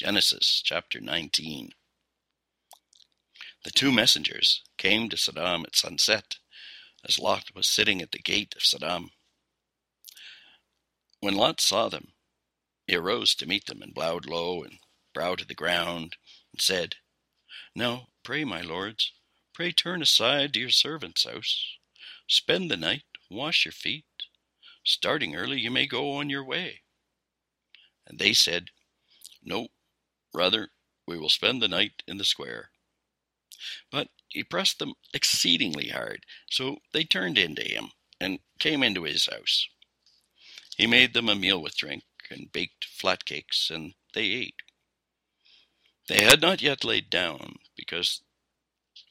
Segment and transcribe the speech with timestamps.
[0.00, 1.72] Genesis chapter 19.
[3.64, 6.36] The two messengers came to Sodom at sunset,
[7.06, 9.10] as Lot was sitting at the gate of Sodom.
[11.20, 12.14] When Lot saw them,
[12.86, 14.78] he arose to meet them and bowed low and
[15.14, 16.16] bowed to the ground
[16.50, 16.96] and said,
[17.76, 19.12] Now pray, my lords,
[19.52, 21.76] pray turn aside to your servant's house,
[22.26, 24.06] spend the night, wash your feet.
[24.82, 26.80] Starting early, you may go on your way.
[28.06, 28.70] And they said,
[29.44, 29.68] No,
[30.32, 30.70] rather,
[31.06, 32.70] we will spend the night in the square.
[33.90, 39.26] But he pressed them exceedingly hard, so they turned into him and came into his
[39.26, 39.68] house.
[40.76, 44.62] He made them a meal with drink and baked flat cakes, and they ate.
[46.08, 48.22] They had not yet laid down, because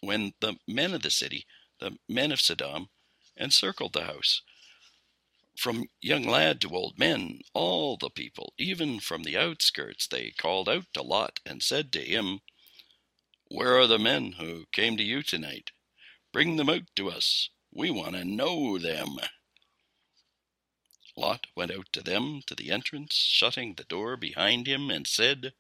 [0.02, 1.46] when the men of the city,
[1.80, 2.90] the men of Sodom,
[3.38, 4.42] encircled the house,
[5.60, 10.70] from young lad to old men, all the people, even from the outskirts, they called
[10.70, 12.40] out to Lot and said to him,
[13.50, 15.72] Where are the men who came to you tonight?
[16.32, 17.50] Bring them out to us.
[17.74, 19.18] We want to know them.
[21.18, 25.52] Lot went out to them to the entrance, shutting the door behind him, and said,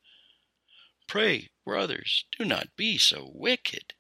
[1.08, 3.94] Pray, brothers, do not be so wicked.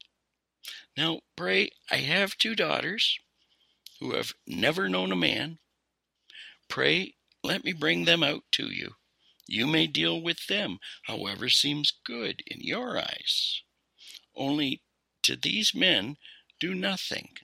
[0.95, 3.19] Now, pray, I have two daughters
[3.99, 5.59] who have never known a man
[6.69, 8.95] Pray let me bring them out to you.
[9.47, 13.61] You may deal with them however seems good in your eyes.
[14.35, 14.83] Only
[15.23, 16.17] to these men
[16.59, 17.37] do nothing,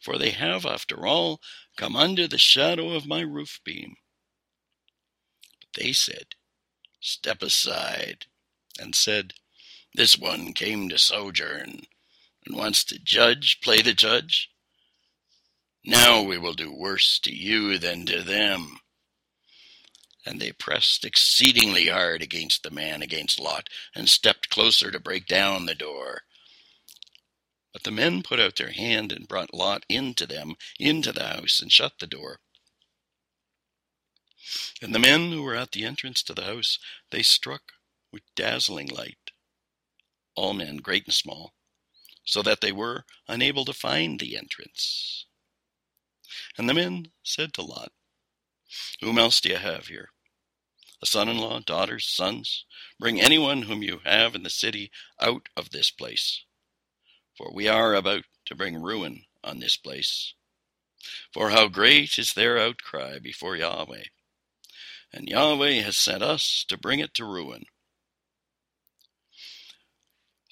[0.00, 1.40] for they have, after all,
[1.76, 3.96] come under the shadow of my roof beam.
[5.60, 6.34] But they said,
[7.00, 8.26] Step aside,
[8.78, 9.32] and said,
[9.94, 11.82] This one came to sojourn,
[12.46, 14.50] and wants to judge, play the judge.
[15.84, 18.80] Now we will do worse to you than to them.
[20.26, 25.26] And they pressed exceedingly hard against the man, against Lot, and stepped closer to break
[25.26, 26.22] down the door.
[27.72, 31.60] But the men put out their hand and brought Lot into them, into the house,
[31.62, 32.40] and shut the door.
[34.82, 36.78] And the men who were at the entrance to the house,
[37.10, 37.72] they struck
[38.12, 39.30] with dazzling light,
[40.34, 41.54] all men, great and small,
[42.24, 45.26] so that they were unable to find the entrance.
[46.56, 47.92] And the men said to Lot,
[49.00, 50.10] Whom else do you have here?
[51.02, 52.64] A son in law, daughters, sons?
[52.98, 56.44] Bring anyone whom you have in the city out of this place.
[57.36, 60.34] For we are about to bring ruin on this place.
[61.32, 64.04] For how great is their outcry before Yahweh!
[65.12, 67.64] And Yahweh has sent us to bring it to ruin.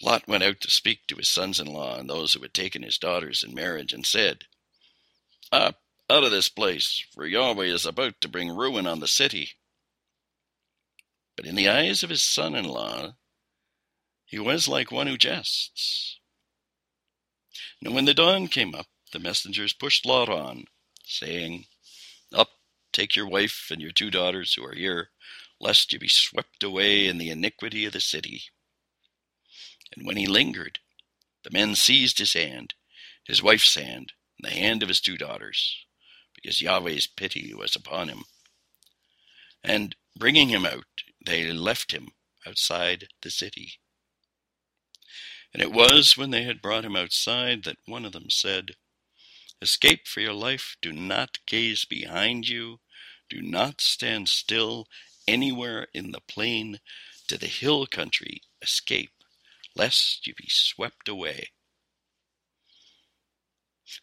[0.00, 2.82] Lot went out to speak to his sons in law and those who had taken
[2.82, 4.46] his daughters in marriage, and said,
[5.50, 9.52] Up, out of this place, for Yahweh is about to bring ruin on the city.
[11.36, 13.14] But in the eyes of his son in law,
[14.24, 16.18] he was like one who jests.
[17.80, 20.64] Now when the dawn came up, the messengers pushed Lot on,
[21.04, 21.66] saying,
[22.34, 22.50] Up,
[22.92, 25.10] take your wife and your two daughters who are here,
[25.60, 28.42] lest you be swept away in the iniquity of the city.
[29.96, 30.80] And when he lingered,
[31.44, 32.74] the men seized his hand,
[33.24, 35.86] his wife's hand, and the hand of his two daughters
[36.34, 38.24] because Yahweh's pity was upon him.
[39.64, 40.84] And bringing him out,
[41.24, 42.08] they left him
[42.46, 43.72] outside the city.
[45.52, 48.76] And it was when they had brought him outside that one of them said,
[49.60, 52.78] Escape for your life, do not gaze behind you,
[53.28, 54.86] do not stand still
[55.26, 56.78] anywhere in the plain,
[57.26, 59.12] to the hill country escape,
[59.74, 61.48] lest you be swept away.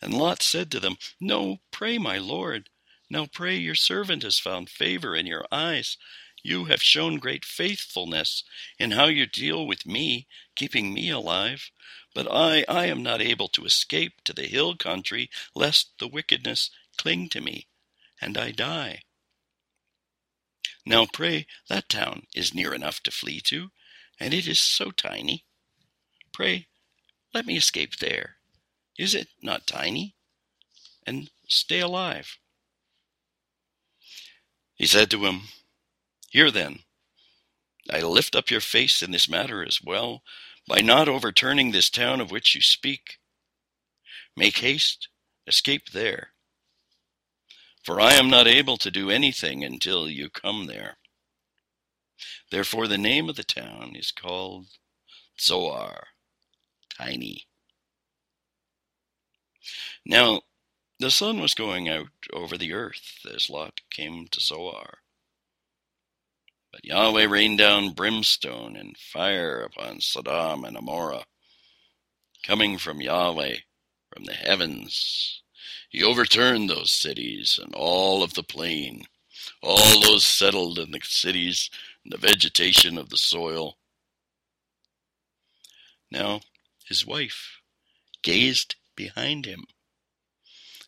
[0.01, 2.69] And Lot said to them, No, pray, my lord.
[3.09, 5.97] Now pray, your servant has found favor in your eyes.
[6.43, 8.43] You have shown great faithfulness
[8.77, 11.71] in how you deal with me, keeping me alive.
[12.13, 16.71] But I, I am not able to escape to the hill country, lest the wickedness
[16.97, 17.67] cling to me,
[18.21, 19.01] and I die.
[20.85, 23.71] Now pray, that town is near enough to flee to,
[24.19, 25.45] and it is so tiny.
[26.31, 26.67] Pray,
[27.33, 28.34] let me escape there
[28.97, 30.15] is it not tiny?
[31.05, 32.37] And stay alive.
[34.75, 35.43] He said to him,
[36.29, 36.79] Here then,
[37.89, 40.23] I lift up your face in this matter as well,
[40.67, 43.19] by not overturning this town of which you speak.
[44.35, 45.07] Make haste,
[45.47, 46.31] escape there.
[47.83, 50.97] For I am not able to do anything until you come there.
[52.49, 54.67] Therefore, the name of the town is called
[55.39, 56.07] Zoar,
[56.89, 57.47] tiny.
[60.05, 60.41] Now
[60.99, 64.99] the sun was going out over the earth as Lot came to Zoar.
[66.71, 71.25] But Yahweh rained down brimstone and fire upon Sodom and Gomorrah,
[72.43, 73.57] coming from Yahweh,
[74.13, 75.41] from the heavens.
[75.89, 79.05] He overturned those cities and all of the plain,
[79.61, 81.69] all those settled in the cities
[82.03, 83.77] and the vegetation of the soil.
[86.11, 86.41] Now
[86.85, 87.61] his wife
[88.21, 89.65] gazed behind him,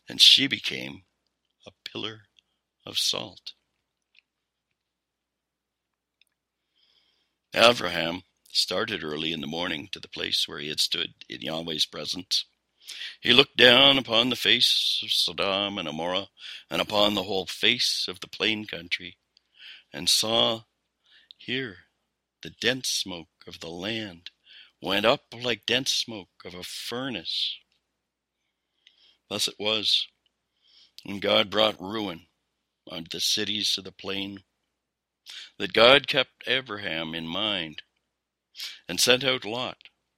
[0.08, 1.02] and she became
[1.66, 2.22] a pillar
[2.86, 3.52] of salt.
[7.54, 11.86] Abraham started early in the morning to the place where he had stood in Yahweh's
[11.86, 12.44] presence.
[13.20, 16.28] He looked down upon the face of Sodom and Gomorrah,
[16.70, 19.18] and upon the whole face of the plain country,
[19.92, 20.62] and saw
[21.36, 21.84] here
[22.42, 24.30] the dense smoke of the land
[24.80, 27.58] went up like dense smoke of a furnace.
[29.28, 30.06] Thus it was,
[31.04, 32.26] when God brought ruin
[32.90, 34.42] on the cities of the plain
[35.58, 37.82] that God kept Abraham in mind
[38.88, 39.76] and sent out Lot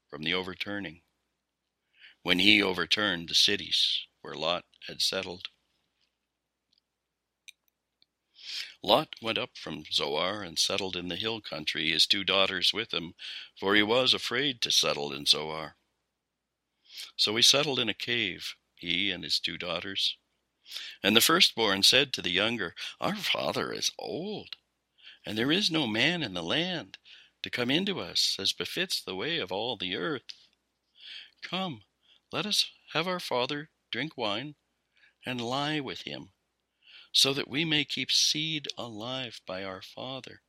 [0.08, 1.02] from the overturning
[2.22, 5.48] when he overturned the cities where Lot had settled.
[8.82, 12.94] Lot went up from Zoar and settled in the hill country, his two daughters with
[12.94, 13.14] him,
[13.58, 15.76] for he was afraid to settle in Zoar.
[17.16, 20.16] So he settled in a cave, he and his two daughters.
[21.02, 24.56] And the firstborn said to the younger, Our father is old,
[25.24, 26.98] and there is no man in the land
[27.42, 30.48] to come into us as befits the way of all the earth.
[31.42, 31.82] Come,
[32.32, 34.54] let us have our father drink wine
[35.24, 36.30] and lie with him,
[37.12, 40.42] so that we may keep seed alive by our father.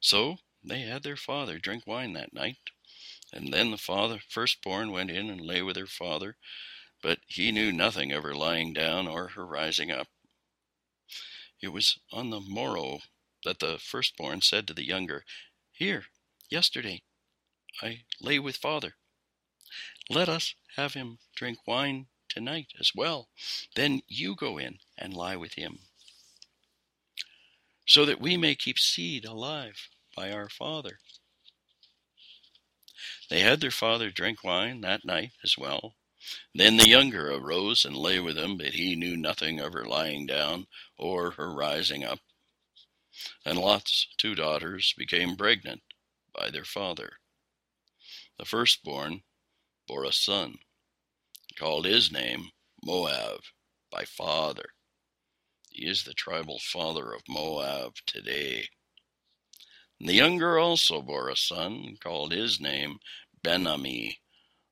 [0.00, 2.58] So they had their father drink wine that night,
[3.32, 6.36] and then the father firstborn went in and lay with her father,
[7.02, 10.08] but he knew nothing of her lying down or her rising up.
[11.60, 13.00] It was on the morrow
[13.44, 15.24] that the firstborn said to the younger,
[15.72, 16.06] Here,
[16.50, 17.02] yesterday,
[17.82, 18.94] I lay with father.
[20.10, 23.28] Let us have him drink wine tonight as well.
[23.74, 25.80] Then you go in and lie with him,
[27.86, 30.98] so that we may keep seed alive by our father.
[33.28, 35.96] They had their father drink wine that night as well,
[36.54, 40.26] then the younger arose and lay with him, but he knew nothing of her lying
[40.26, 40.66] down
[40.96, 42.20] or her rising up.
[43.44, 45.82] And Lot's two daughters became pregnant
[46.32, 47.18] by their father.
[48.38, 49.22] The firstborn
[49.86, 50.58] bore a son,
[51.56, 52.50] called his name
[52.82, 53.40] Moab
[53.90, 54.70] by father.
[55.70, 58.68] He is the tribal father of Moab today.
[60.00, 63.00] The younger also bore a son, called his name
[63.42, 64.18] Ben-ammi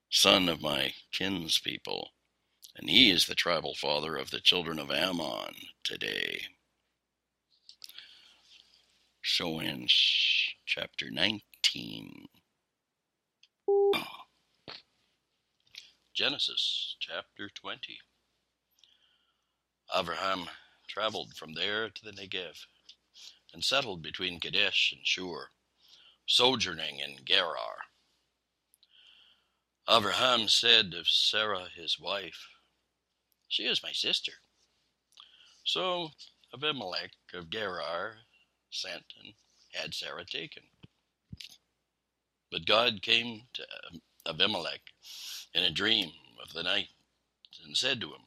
[0.09, 2.13] son of my kinspeople,
[2.77, 6.43] and he is the tribal father of the children of Ammon today.
[9.21, 9.89] Showing
[10.65, 12.29] chapter 19.
[16.15, 17.99] Genesis chapter 20.
[19.95, 20.49] Abraham
[20.87, 22.65] traveled from there to the Negev
[23.53, 25.51] and settled between Kadesh and Shur,
[26.27, 27.77] sojourning in Gerar.
[29.89, 32.49] Abraham said of Sarah his wife,
[33.49, 34.33] She is my sister.
[35.65, 36.11] So
[36.53, 38.19] Abimelech of Gerar
[38.71, 39.35] sent and
[39.73, 40.65] had Sarah taken.
[42.51, 43.67] But God came to
[44.27, 44.81] Abimelech
[45.55, 46.11] in a dream
[46.43, 46.89] of the night
[47.65, 48.23] and said to him,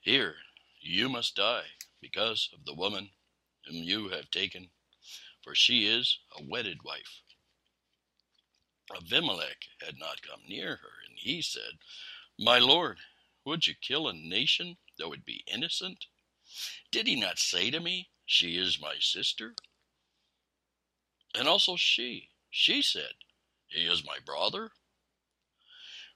[0.00, 0.36] Here,
[0.80, 1.66] you must die
[2.00, 3.10] because of the woman
[3.68, 4.70] whom you have taken,
[5.42, 7.22] for she is a wedded wife.
[8.94, 11.78] Abimelech had not come near her, and he said,
[12.38, 12.98] My lord,
[13.44, 16.06] would you kill a nation that would be innocent?
[16.90, 19.54] Did he not say to me, She is my sister?
[21.34, 23.12] And also she, she said,
[23.68, 24.70] He is my brother.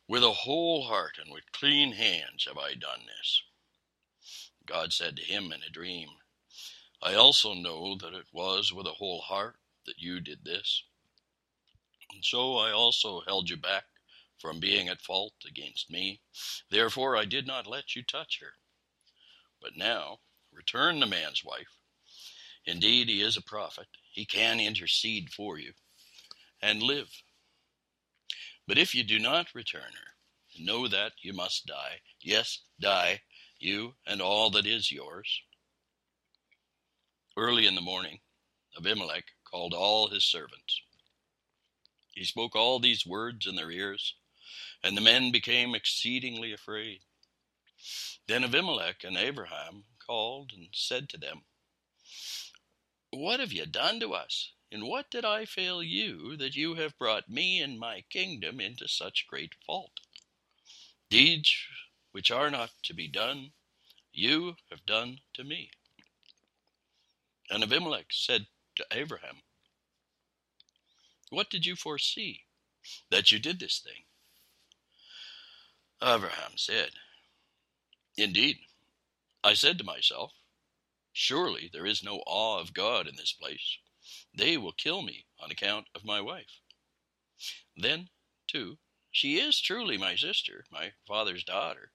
[0.09, 3.43] With a whole heart and with clean hands have I done this.
[4.67, 6.09] God said to him in a dream,
[7.03, 9.57] I also know that it was with a whole heart
[9.87, 10.85] that you did this.
[12.15, 13.85] And so I also held you back
[14.39, 16.21] from being at fault against me.
[16.71, 18.55] Therefore I did not let you touch her.
[19.61, 20.21] But now
[20.53, 21.79] return the man's wife.
[22.67, 23.89] Indeed, he is a prophet.
[24.13, 25.73] He can intercede for you
[26.61, 27.11] and live.
[28.69, 32.01] But if you do not return her, know that you must die.
[32.21, 33.23] Yes, die,
[33.59, 35.43] you and all that is yours.
[37.37, 38.21] Early in the morning,
[38.77, 40.83] Abimelech called all his servants
[42.15, 44.15] he spoke all these words in their ears,
[44.83, 47.01] and the men became exceedingly afraid.
[48.27, 51.45] Then Abimelech and Abraham called and said to them,
[53.11, 54.53] What have you done to us?
[54.71, 58.89] In what did I fail you that you have brought me and my kingdom into
[58.89, 60.01] such great fault?
[61.09, 61.55] Deeds
[62.13, 63.53] which are not to be done,
[64.13, 65.71] you have done to me.
[67.53, 69.43] And Abimelech said to Abraham,
[71.29, 72.47] What did you foresee
[73.11, 74.05] that you did this thing?
[76.03, 76.93] Abraham said,
[78.17, 78.57] Indeed,
[79.45, 80.33] I said to myself,
[81.13, 83.77] Surely there is no awe of God in this place.
[84.35, 86.63] They will kill me on account of my wife.
[87.77, 88.09] Then,
[88.47, 88.79] too,
[89.11, 91.93] she is truly my sister, my father's daughter.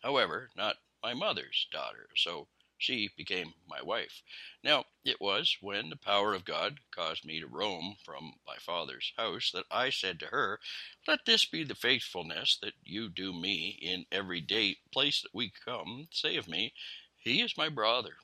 [0.00, 2.46] However, not my mother's daughter, so
[2.82, 4.22] she became my wife.
[4.64, 9.12] Now, it was when the power of God caused me to roam from my father's
[9.16, 10.58] house that I said to her,
[11.06, 15.52] Let this be the faithfulness that you do me in every day place that we
[15.64, 16.08] come.
[16.10, 16.74] Say of me,
[17.16, 18.16] He is my brother.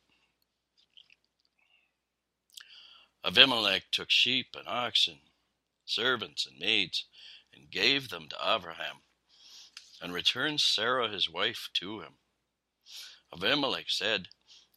[3.25, 5.21] Abimelech took sheep and oxen,
[5.85, 7.05] servants and maids,
[7.53, 9.03] and gave them to Abraham,
[10.01, 12.15] and returned Sarah his wife to him.
[13.33, 14.29] Abimelech said,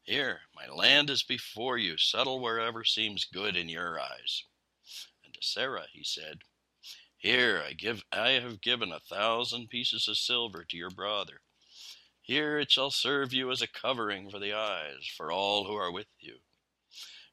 [0.04, 4.46] Here, my land is before you, settle wherever seems good in your eyes.
[5.24, 6.40] And to Sarah he said,
[7.18, 11.42] Here, I give I have given a thousand pieces of silver to your brother.
[12.22, 15.92] Here it shall serve you as a covering for the eyes for all who are
[15.92, 16.38] with you,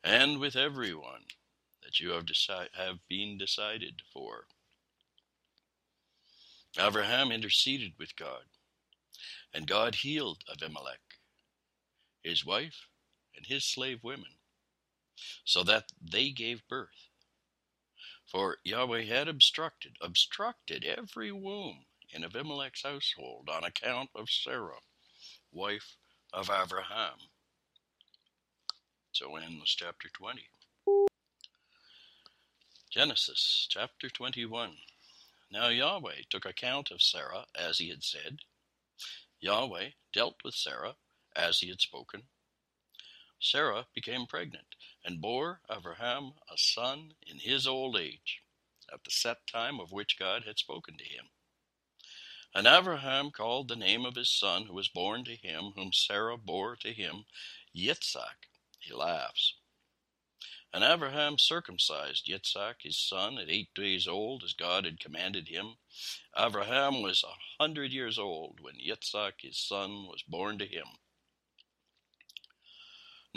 [0.03, 1.25] and with every one
[1.83, 2.27] that you have,
[2.75, 4.47] have been decided for.
[6.79, 8.45] Abraham interceded with God,
[9.55, 11.01] and God healed Abimelech,
[12.23, 12.89] his wife,
[13.37, 14.39] and his slave women,
[15.45, 17.09] so that they gave birth.
[18.27, 24.81] For Yahweh had obstructed, obstructed every womb in Abimelech's household on account of Sarah,
[25.51, 25.97] wife
[26.33, 27.31] of Abraham.
[29.13, 30.43] So ends chapter 20.
[32.91, 34.77] Genesis chapter 21.
[35.51, 38.41] Now Yahweh took account of Sarah as he had said.
[39.41, 40.97] Yahweh dealt with Sarah
[41.39, 42.25] as he had spoken.
[43.41, 48.43] Sarah became pregnant and bore Abraham a son in his old age,
[48.93, 51.27] at the set time of which God had spoken to him.
[52.55, 56.37] And Abraham called the name of his son who was born to him, whom Sarah
[56.37, 57.27] bore to him,
[57.75, 58.49] Yitzhak.
[58.81, 59.55] He laughs.
[60.73, 65.77] And Abraham circumcised Yitzhak his son at eight days old, as God had commanded him.
[66.37, 70.87] Abraham was a hundred years old when Yitzhak his son was born to him.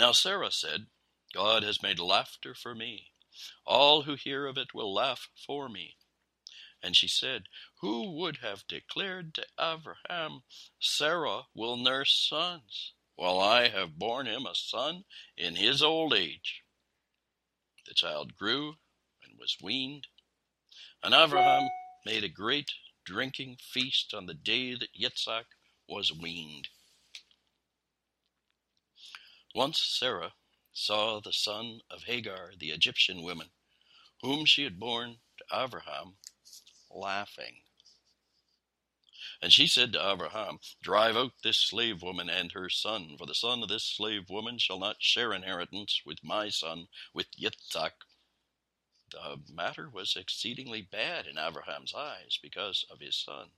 [0.01, 0.88] Now Sarah said,
[1.31, 3.12] God has made laughter for me.
[3.67, 5.96] All who hear of it will laugh for me.
[6.81, 7.43] And she said,
[7.81, 10.41] Who would have declared to Abraham,
[10.79, 15.05] Sarah will nurse sons, while I have borne him a son
[15.38, 16.63] in his old age?
[17.86, 18.77] The child grew
[19.24, 20.08] and was weaned,
[21.03, 21.70] and Abraham
[22.08, 22.72] made a great
[23.05, 25.46] drinking feast on the day that Yitzhak
[25.88, 26.70] was weaned.
[29.53, 30.34] Once Sarah
[30.74, 33.51] saw the son of Hagar, the Egyptian woman,
[34.22, 36.15] whom she had borne to Abraham,
[36.89, 37.58] laughing.
[39.41, 43.36] And she said to Abraham, Drive out this slave woman and her son, for the
[43.36, 47.91] son of this slave woman shall not share inheritance with my son, with Yitzhak.
[49.10, 53.50] The matter was exceedingly bad in Abraham's eyes because of his son.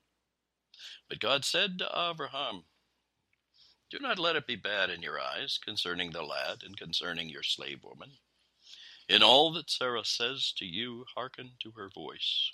[1.07, 2.65] But God said to Abraham,
[3.93, 7.43] Do not let it be bad in your eyes concerning the lad and concerning your
[7.43, 8.13] slave woman.
[9.07, 12.53] In all that Sarah says to you, hearken to her voice.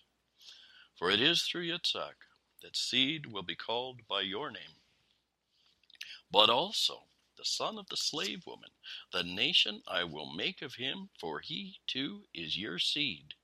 [0.98, 2.16] For it is through Yitzhak
[2.62, 4.82] that seed will be called by your name.
[6.30, 7.04] But also
[7.38, 8.72] the son of the slave woman,
[9.14, 13.36] the nation I will make of him, for he too is your seed.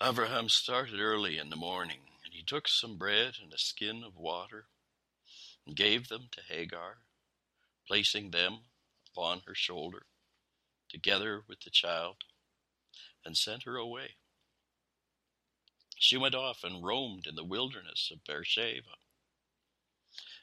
[0.00, 4.14] Abraham started early in the morning, and he took some bread and a skin of
[4.16, 4.68] water,
[5.66, 6.98] and gave them to Hagar,
[7.86, 8.60] placing them
[9.08, 10.06] upon her shoulder,
[10.88, 12.16] together with the child,
[13.24, 14.16] and sent her away.
[15.96, 18.96] She went off and roamed in the wilderness of Beersheba.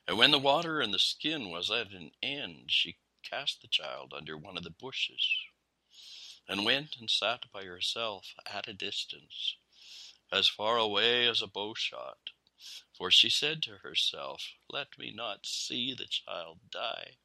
[0.07, 4.13] And when the water in the skin was at an end, she cast the child
[4.15, 5.27] under one of the bushes,
[6.47, 9.55] and went and sat by herself at a distance,
[10.31, 12.31] as far away as a bow shot.
[12.97, 17.17] For she said to herself, Let me not see the child die.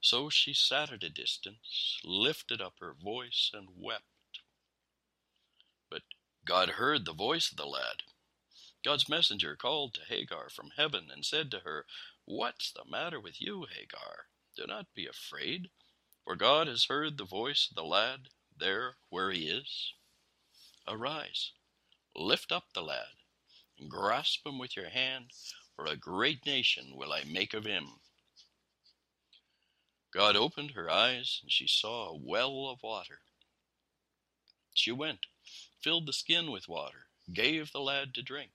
[0.00, 4.40] So she sat at a distance, lifted up her voice, and wept.
[5.88, 6.02] But
[6.44, 8.02] God heard the voice of the lad.
[8.84, 11.86] God's messenger called to Hagar from heaven and said to her,
[12.24, 14.26] What's the matter with you, Hagar?
[14.56, 15.70] Do not be afraid,
[16.24, 19.94] for God has heard the voice of the lad there where he is.
[20.86, 21.52] Arise,
[22.14, 23.16] lift up the lad,
[23.78, 25.32] and grasp him with your hand,
[25.74, 28.00] for a great nation will I make of him.
[30.12, 33.20] God opened her eyes, and she saw a well of water.
[34.74, 35.26] She went,
[35.80, 38.52] filled the skin with water, gave the lad to drink.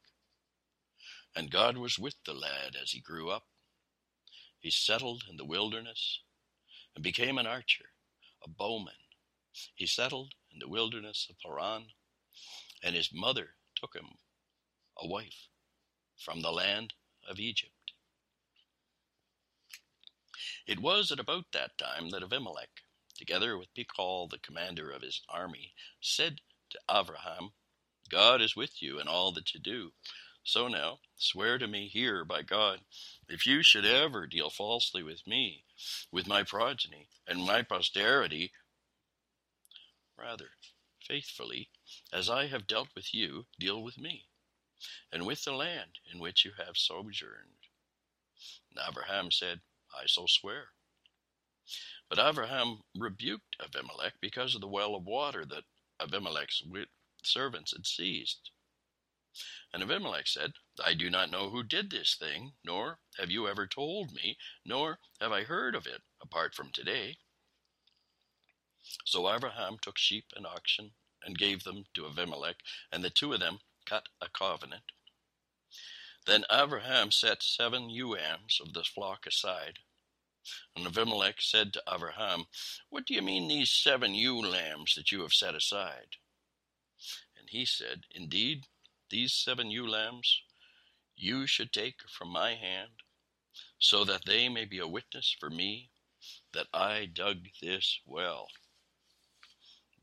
[1.36, 3.46] And God was with the lad as he grew up.
[4.60, 6.22] He settled in the wilderness
[6.96, 7.86] and became an archer,
[8.44, 8.94] a bowman.
[9.76, 11.88] He settled in the wilderness of Paran
[12.84, 14.18] and his mother took him
[14.98, 15.50] a wife
[16.18, 16.94] from the land
[17.30, 17.94] of Egypt.
[20.66, 22.82] It was at about that time that Abimelech,
[23.16, 26.42] together with Pichol, the commander of his army, said
[26.72, 27.52] to Abraham,
[28.10, 29.94] God is with you in all that you do.
[30.44, 32.80] So now, swear to me here by God,
[33.28, 35.66] if you should ever deal falsely with me,
[36.12, 38.52] with my progeny, and my posterity,
[40.18, 40.52] rather,
[41.08, 41.70] faithfully,
[42.12, 44.28] as I have dealt with you, deal with me,
[45.12, 47.68] and with the land in which you have sojourned.
[48.70, 49.62] And Abraham said,
[49.94, 50.74] I so swear.
[52.10, 55.66] But Abraham rebuked Abimelech because of the well of water that
[56.00, 56.62] Abimelech's
[57.24, 58.52] servants had seized.
[59.74, 63.68] And Abimelech said, I do not know who did this thing, nor have you ever
[63.68, 67.18] told me, nor have I heard of it, apart from today.
[69.06, 70.92] So Abraham took sheep and oxen
[71.24, 72.58] and gave them to Abimelech,
[72.92, 74.92] and the two of them cut a covenant.
[76.26, 79.80] Then Abraham set seven ewe lambs of the flock aside.
[80.76, 82.46] And Abimelech said to Abraham,
[82.90, 86.18] What do you mean these seven ewe lambs that you have set aside?
[87.38, 88.68] And he said, Indeed,
[89.10, 90.42] these seven ewe lambs
[91.16, 93.04] you should take from my hand,
[93.80, 95.90] so that they may be a witness for me
[96.54, 98.50] that I dug this well.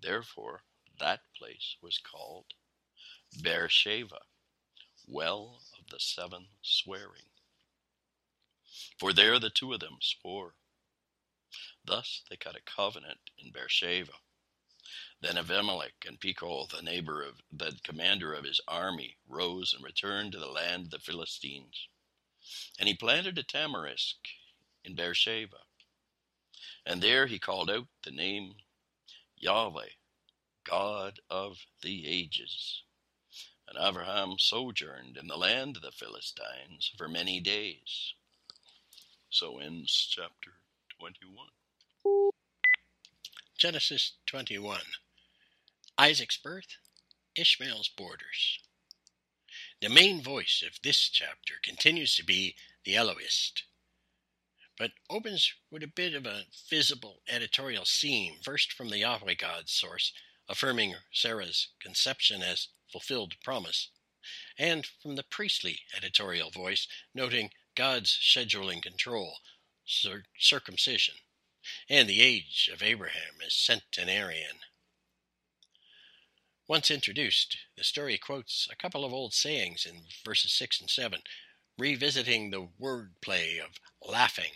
[0.05, 0.65] Therefore,
[1.01, 2.45] that place was called
[3.41, 4.21] Beersheba,
[5.07, 7.31] well of the seven swearing.
[8.99, 10.57] For there the two of them swore.
[11.83, 14.13] Thus they cut a covenant in Beersheba.
[15.23, 20.33] Then Abimelech and Pichol, the neighbor of the commander of his army, rose and returned
[20.33, 21.89] to the land of the Philistines.
[22.79, 24.17] And he planted a tamarisk
[24.85, 25.61] in Beersheba.
[26.85, 28.57] And there he called out the name
[29.37, 29.91] Yahweh,
[30.65, 32.83] God of the ages.
[33.69, 38.15] And Abraham sojourned in the land of the Philistines for many days.
[39.31, 40.53] So ends chapter
[40.99, 41.49] 21.
[43.57, 44.81] Genesis 21
[45.97, 46.77] Isaac's birth,
[47.37, 48.59] Ishmael's borders.
[49.81, 53.65] The main voice of this chapter continues to be the Elohist,
[54.79, 59.69] but opens with a bit of a visible editorial scene, first from the Yahweh God
[59.69, 60.13] source,
[60.49, 63.91] affirming Sarah's conception as fulfilled promise,
[64.59, 69.39] and from the priestly editorial voice, noting God's scheduling control,
[69.85, 71.17] cir- circumcision,
[71.89, 74.61] and the age of Abraham as centenarian.
[76.67, 81.21] Once introduced, the story quotes a couple of old sayings in verses 6 and 7,
[81.79, 84.53] revisiting the wordplay of laughing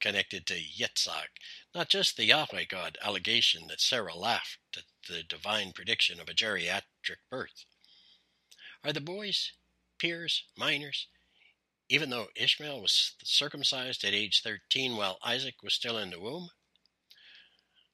[0.00, 1.28] connected to Yitzhak,
[1.74, 6.34] not just the Yahweh God allegation that Sarah laughed at the divine prediction of a
[6.34, 7.64] geriatric birth.
[8.82, 9.52] Are the boys
[9.98, 11.08] peers, minors,
[11.88, 16.50] even though Ishmael was circumcised at age 13 while Isaac was still in the womb?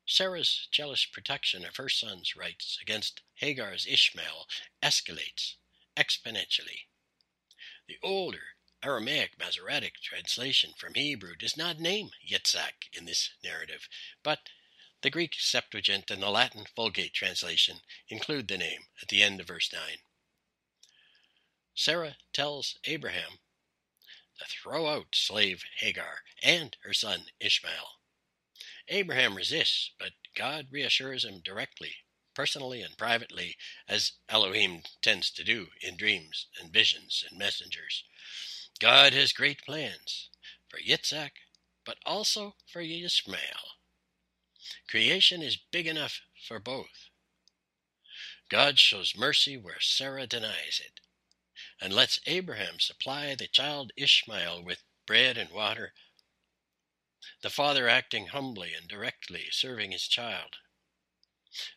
[0.07, 4.47] Sarah's jealous protection of her son's rights against Hagar's Ishmael
[4.81, 5.55] escalates
[5.97, 6.85] exponentially.
[7.89, 13.89] The older Aramaic Masoretic translation from Hebrew does not name Yitzhak in this narrative,
[14.25, 14.51] but
[15.03, 19.47] the Greek Septuagint and the Latin Vulgate translation include the name at the end of
[19.47, 19.99] verse 9.
[21.77, 23.39] Sarah tells Abraham
[24.41, 28.01] to throw out slave Hagar and her son Ishmael.
[28.89, 32.05] Abraham resists, but God reassures him directly,
[32.37, 33.57] personally and privately,
[33.89, 38.05] as Elohim tends to do in dreams and visions and messengers.
[38.79, 40.29] God has great plans
[40.69, 41.31] for Yitzhak,
[41.85, 43.41] but also for Ishmael.
[44.89, 47.09] Creation is big enough for both.
[48.51, 51.01] God shows mercy where Sarah denies it,
[51.81, 55.95] and lets Abraham supply the child Ishmael with bread and water,
[57.43, 60.57] the father acting humbly and directly, serving his child.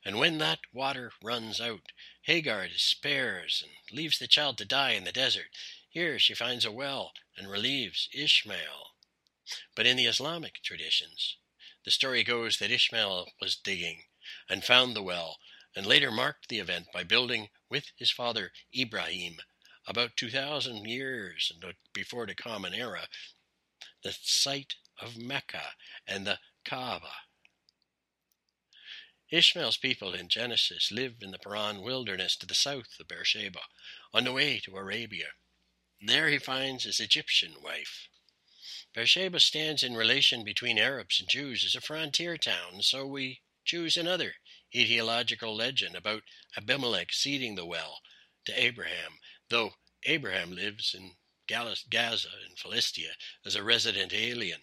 [0.03, 1.91] And when that water runs out,
[2.23, 5.49] Hagar despairs and leaves the child to die in the desert,
[5.89, 8.95] Here she finds a well and relieves Ishmael.
[9.75, 11.37] But in the Islamic traditions,
[11.85, 14.03] the story goes that Ishmael was digging
[14.47, 15.39] and found the well
[15.75, 19.41] and later marked the event by building with his father Ibrahim
[19.87, 21.51] about 2,000 years
[21.93, 23.07] before the Common Era
[24.03, 25.73] the site of Mecca
[26.07, 27.28] and the Kaaba.
[29.31, 33.61] Ishmael's people in Genesis live in the Paran wilderness to the south of Beersheba,
[34.11, 35.27] on the way to Arabia.
[36.01, 38.09] There he finds his Egyptian wife.
[38.93, 43.97] Beersheba stands in relation between Arabs and Jews as a frontier town, so we choose
[43.97, 44.33] another
[44.73, 46.23] etiological legend about
[46.57, 47.99] Abimelech ceding the well
[48.45, 51.11] to Abraham, though Abraham lives in
[51.47, 53.11] Gaza in Philistia
[53.45, 54.61] as a resident alien.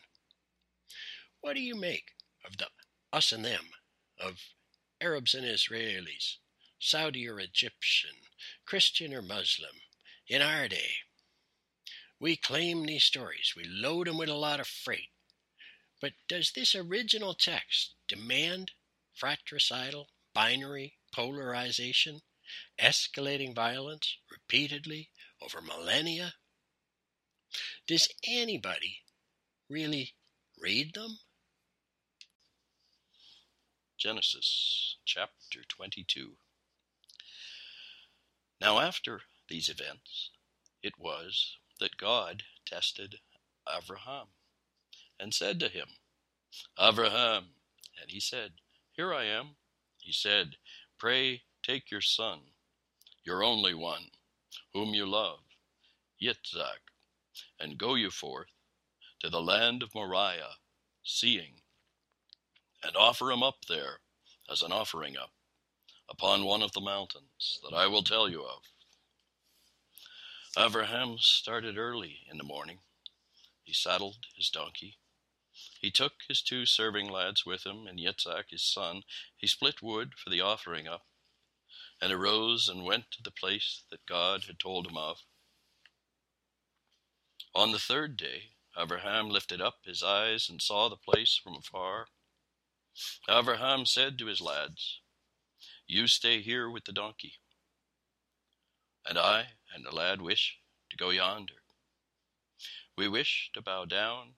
[1.40, 2.66] What do you make of the
[3.12, 3.70] us and them,
[4.18, 4.40] of
[5.00, 6.36] Arabs and Israelis,
[6.78, 8.16] Saudi or Egyptian,
[8.64, 9.76] Christian or Muslim,
[10.28, 10.92] in our day?
[12.18, 15.10] We claim these stories, we load them with a lot of freight.
[16.00, 18.72] But does this original text demand
[19.14, 22.22] fratricidal, binary polarization,
[22.78, 25.10] escalating violence repeatedly
[25.42, 26.34] over millennia?
[27.86, 29.02] Does anybody
[29.68, 30.14] really
[30.58, 31.18] read them?
[33.98, 36.32] Genesis chapter 22.
[38.60, 40.30] Now, after these events,
[40.82, 43.20] it was that God tested
[43.66, 44.26] Abraham
[45.18, 45.88] and said to him,
[46.78, 47.46] Abraham,
[48.00, 48.52] and he said,
[48.92, 49.56] Here I am.
[49.98, 50.56] He said,
[50.98, 52.40] Pray take your son,
[53.24, 54.10] your only one,
[54.74, 55.40] whom you love,
[56.22, 56.92] Yitzhak,
[57.58, 58.52] and go you forth
[59.20, 60.56] to the land of Moriah,
[61.02, 61.62] seeing,
[62.86, 63.98] and offer him up there
[64.50, 65.32] as an offering up
[66.08, 68.62] upon one of the mountains that I will tell you of.
[70.56, 72.78] Abraham started early in the morning.
[73.64, 74.98] He saddled his donkey.
[75.80, 79.02] He took his two serving lads with him, and Yitzhak his son.
[79.36, 81.06] He split wood for the offering up,
[82.00, 85.22] and arose and went to the place that God had told him of.
[87.54, 92.08] On the third day, Abraham lifted up his eyes and saw the place from afar.
[93.28, 95.00] Abraham said to his lads,
[95.86, 97.34] You stay here with the donkey,
[99.08, 100.58] and I and the lad wish
[100.90, 101.62] to go yonder.
[102.96, 104.34] We wish to bow down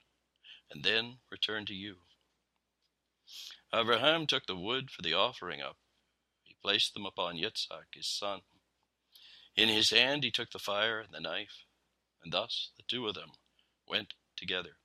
[0.71, 1.97] and then return to you.
[3.73, 5.77] Abraham took the wood for the offering up.
[6.43, 8.41] He placed them upon Yitzhak, his son.
[9.57, 11.65] In his hand he took the fire and the knife,
[12.23, 13.33] and thus the two of them
[13.87, 14.78] went together.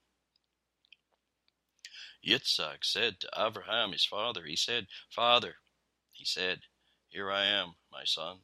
[2.25, 5.55] Yitzhak said to Abraham his father, He said, Father,
[6.11, 6.61] he said,
[7.09, 8.39] Here I am, my son.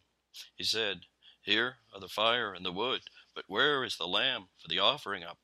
[0.56, 1.06] He said,
[1.42, 3.02] here are the fire and the wood,
[3.34, 5.40] but where is the lamb for the offering up?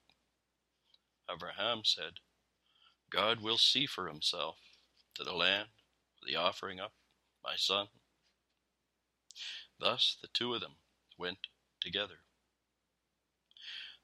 [1.27, 2.19] Abraham said,
[3.09, 4.59] God will see for himself
[5.15, 5.69] to the land
[6.19, 6.93] for the offering up,
[7.43, 7.87] my son.
[9.79, 10.75] Thus the two of them
[11.17, 11.47] went
[11.79, 12.19] together.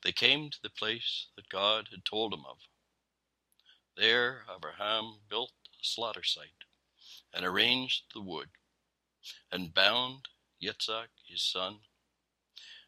[0.04, 2.58] They came to the place that God had told him of.
[4.02, 6.66] There Abraham built a slaughter site
[7.32, 8.50] and arranged the wood
[9.52, 10.28] and bound
[10.60, 11.82] Yitzhak his son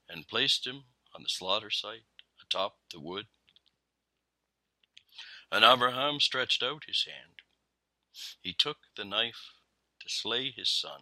[0.10, 2.08] and placed him on the slaughter site
[2.41, 3.28] atop the wood.
[5.52, 7.43] And Abraham stretched out his hand.
[8.41, 9.52] He took the knife
[9.99, 11.02] to slay his son.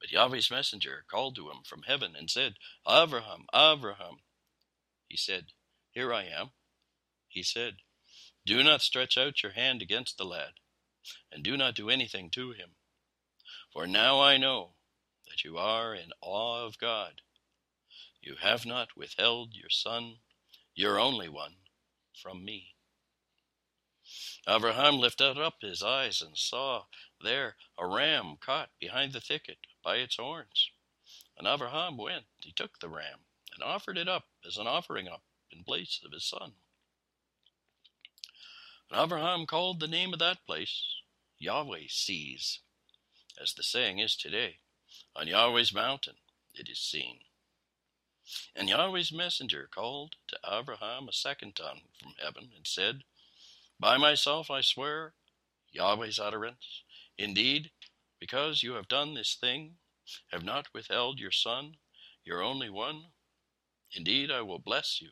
[0.00, 4.22] But Yahweh's messenger called to him from heaven and said, Abraham, Abraham.
[5.06, 5.52] He said,
[5.92, 6.50] Here I am.
[7.36, 7.82] He said,
[8.46, 10.54] Do not stretch out your hand against the lad,
[11.30, 12.76] and do not do anything to him.
[13.70, 14.76] For now I know
[15.28, 17.20] that you are in awe of God.
[18.22, 20.20] You have not withheld your Son,
[20.74, 21.56] your only one,
[22.14, 22.74] from me.
[24.48, 26.86] Abraham lifted up his eyes and saw
[27.20, 30.70] there a ram caught behind the thicket by its horns.
[31.36, 35.22] And Abraham went, he took the ram, and offered it up as an offering up
[35.50, 36.54] in place of his son.
[38.90, 41.00] And Abraham called the name of that place
[41.38, 42.60] Yahweh sees,
[43.40, 44.58] as the saying is today.
[45.14, 46.16] On Yahweh's mountain
[46.54, 47.20] it is seen.
[48.54, 53.04] And Yahweh's messenger called to Abraham a second time from heaven and said,
[53.78, 55.14] By myself I swear,
[55.72, 56.82] Yahweh's utterance,
[57.18, 57.70] indeed,
[58.18, 59.76] because you have done this thing,
[60.32, 61.76] have not withheld your son,
[62.24, 63.12] your only one,
[63.92, 65.10] indeed I will bless you,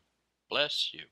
[0.54, 1.06] bless you.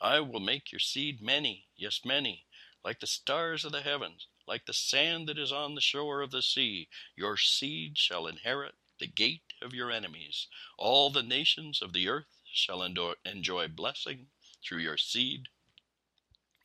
[0.00, 2.46] I will make your seed many, yes, many,
[2.84, 6.32] like the stars of the heavens, like the sand that is on the shore of
[6.32, 6.88] the sea.
[7.14, 10.48] Your seed shall inherit the gate of your enemies.
[10.76, 14.26] All the nations of the earth shall enjoy blessing
[14.66, 15.42] through your seed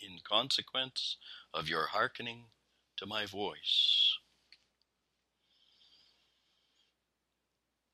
[0.02, 1.18] in consequence
[1.54, 2.46] of your hearkening
[2.98, 4.18] to my voice.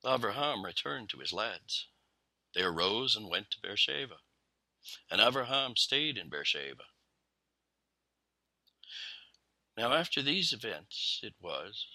[0.08, 1.88] Abraham returned to his lads.
[2.56, 4.20] They arose and went to Beersheba,
[5.10, 6.84] and Abraham stayed in Beersheba.
[9.78, 11.86] Now, after these events, it was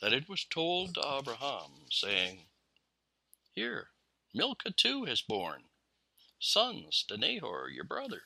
[0.00, 2.48] that it was told to Abraham, saying,
[3.54, 3.90] Here,
[4.34, 5.64] Milcah too has borne
[6.38, 8.24] sons to Nahor your brother.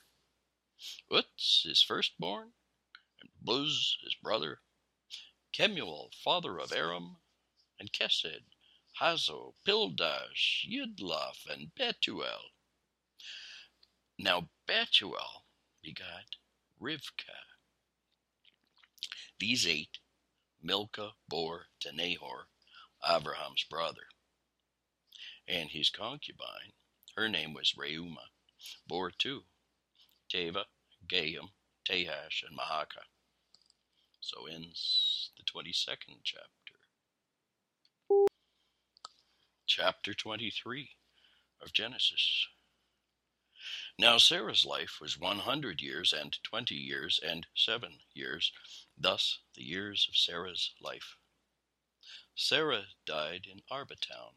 [1.13, 2.53] Uz his firstborn,
[3.21, 4.63] and Buz his brother,
[5.53, 7.19] Kemuel father of Aram,
[7.79, 8.45] and Kesed,
[9.01, 12.56] Hazo, Pildash, Yidlaf, and Betuel.
[14.19, 15.45] Now Betuel
[15.83, 16.37] begot
[16.81, 17.45] Rivkah.
[19.39, 19.99] These eight
[20.63, 22.49] Milcah bore to Nahor,
[23.07, 24.09] Abraham's brother.
[25.47, 26.73] And his concubine,
[27.17, 28.31] her name was Reumah,
[28.87, 29.43] bore two,
[30.33, 30.65] Teva,
[31.07, 31.51] Gaham,
[31.89, 33.07] Tahash, and Mahakah.
[34.21, 36.75] So ends the 22nd chapter.
[39.67, 40.91] Chapter 23
[41.63, 42.49] of Genesis.
[43.99, 48.53] Now Sarah's life was 100 years and 20 years and 7 years,
[48.99, 51.17] thus the years of Sarah's life.
[52.35, 54.35] Sarah died in Arbatown,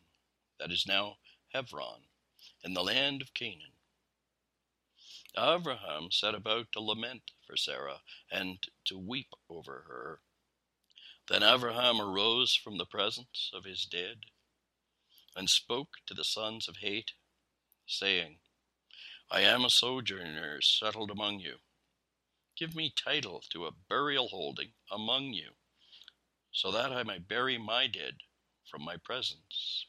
[0.60, 1.17] that is now
[1.54, 2.04] Hebron,
[2.63, 3.74] in the land of Canaan.
[5.38, 8.00] Abraham set about to lament for Sarah
[8.32, 10.22] and to weep over her.
[11.28, 14.19] Then Abraham arose from the presence of his dead
[15.36, 17.12] and spoke to the sons of Het,
[17.86, 18.38] saying,
[19.32, 21.58] I am a sojourner settled among you.
[22.58, 25.52] Give me title to a burial holding among you,
[26.52, 28.15] so that I may bury my dead
[28.65, 29.86] from my presence.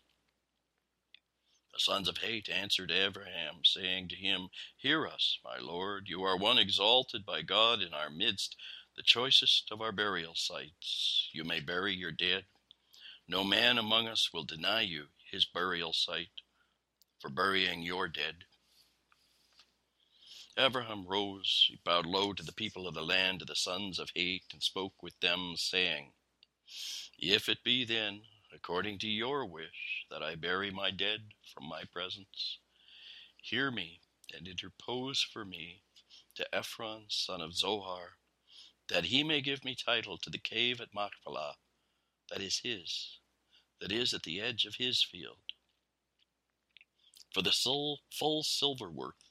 [1.72, 6.36] The sons of Het answered Abraham, saying to him, Hear us, my lord, you are
[6.36, 8.56] one exalted by God in our midst,
[8.94, 11.30] the choicest of our burial sites.
[11.32, 12.44] You may bury your dead.
[13.26, 16.42] No man among us will deny you his burial site
[17.20, 18.44] for burying your dead.
[20.60, 24.10] Abraham rose, he bowed low to the people of the land, to the sons of
[24.14, 26.12] Het, and spoke with them, saying,
[27.18, 28.20] If it be then,
[28.52, 32.58] according to your wish, that I bury my dead from my presence,
[33.40, 34.00] hear me
[34.36, 35.80] and interpose for me
[36.34, 38.18] to Ephron, son of Zohar,
[38.90, 41.56] that he may give me title to the cave at Machpelah,
[42.30, 43.18] that is his,
[43.80, 45.54] that is at the edge of his field.
[47.32, 47.50] For the
[48.10, 49.29] full silver worth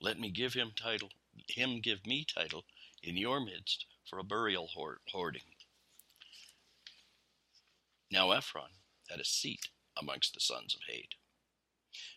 [0.00, 1.10] let me give him title,
[1.48, 2.64] him give me title
[3.02, 4.68] in your midst for a burial
[5.12, 5.42] hoarding.
[8.10, 8.70] Now Ephron
[9.08, 11.14] had a seat amongst the sons of Het.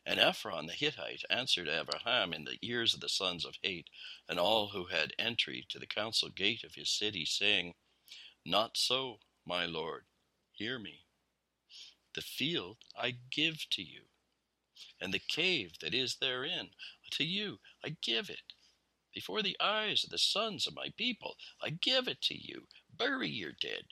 [0.05, 3.85] And Ephron the Hittite answered Abraham in the ears of the sons of Het,
[4.27, 7.75] and all who had entry to the council gate of his city, saying,
[8.45, 10.05] Not so, my lord,
[10.51, 11.05] hear me.
[12.13, 14.01] The field I give to you,
[14.99, 16.69] and the cave that is therein
[17.11, 18.53] to you I give it.
[19.13, 22.67] Before the eyes of the sons of my people, I give it to you.
[22.95, 23.85] Bury your dead.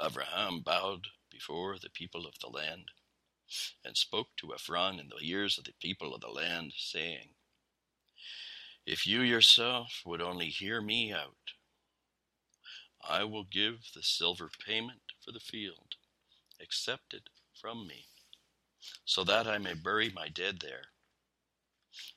[0.00, 2.90] Abraham bowed before the people of the land
[3.84, 7.30] and spoke to Ephron in the ears of the people of the land, saying,
[8.86, 11.54] If you yourself would only hear me out,
[13.02, 15.96] I will give the silver payment for the field,
[16.60, 18.06] accepted from me
[19.04, 20.86] so that I may bury my dead there.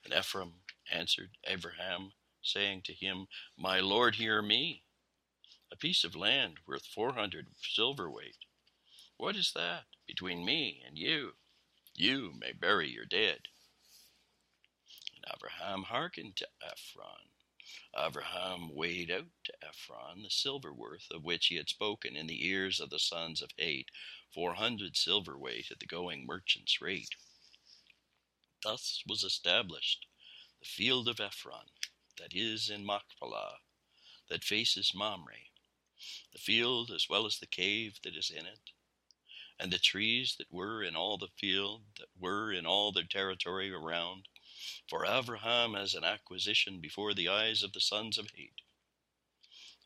[0.03, 0.51] And Ephron
[0.91, 4.83] answered Abraham, saying to him, My lord, hear me.
[5.71, 8.37] A piece of land worth four hundred silver weight.
[9.17, 11.31] What is that between me and you?
[11.95, 13.39] You may bury your dead.
[15.15, 17.29] And Abraham hearkened to Ephron.
[17.97, 22.45] Abraham weighed out to Ephron the silver worth of which he had spoken in the
[22.45, 23.85] ears of the sons of Het,
[24.33, 27.15] four hundred silver weight at the going merchant's rate.
[28.61, 30.05] Thus was established
[30.59, 31.69] the field of Ephron,
[32.17, 33.59] that is in Machpelah,
[34.29, 35.49] that faces Mamre,
[36.33, 38.71] the field as well as the cave that is in it,
[39.59, 43.71] and the trees that were in all the field, that were in all the territory
[43.71, 44.27] around,
[44.89, 48.61] for Abraham as an acquisition before the eyes of the sons of Het,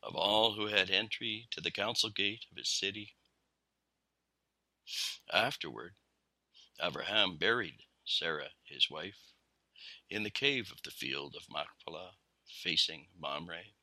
[0.02, 3.16] of all who had entry to the council gate of his city,
[5.32, 5.94] Afterward,
[6.80, 9.34] Abraham buried Sarah, his wife,
[10.08, 12.16] in the cave of the field of Machpelah,
[12.48, 13.74] facing Mamre,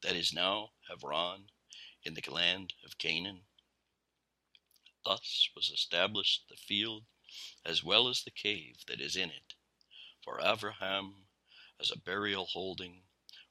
[0.00, 1.50] that is now Hebron,
[2.02, 3.42] in the land of Canaan.
[5.04, 7.04] Thus was established the field
[7.64, 9.55] as well as the cave that is in it,
[10.26, 11.14] for Abraham
[11.80, 13.02] as a burial holding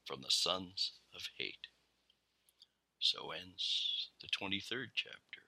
[0.04, 1.68] from the sons of Het.
[3.00, 5.42] So ends the 23rd chapter.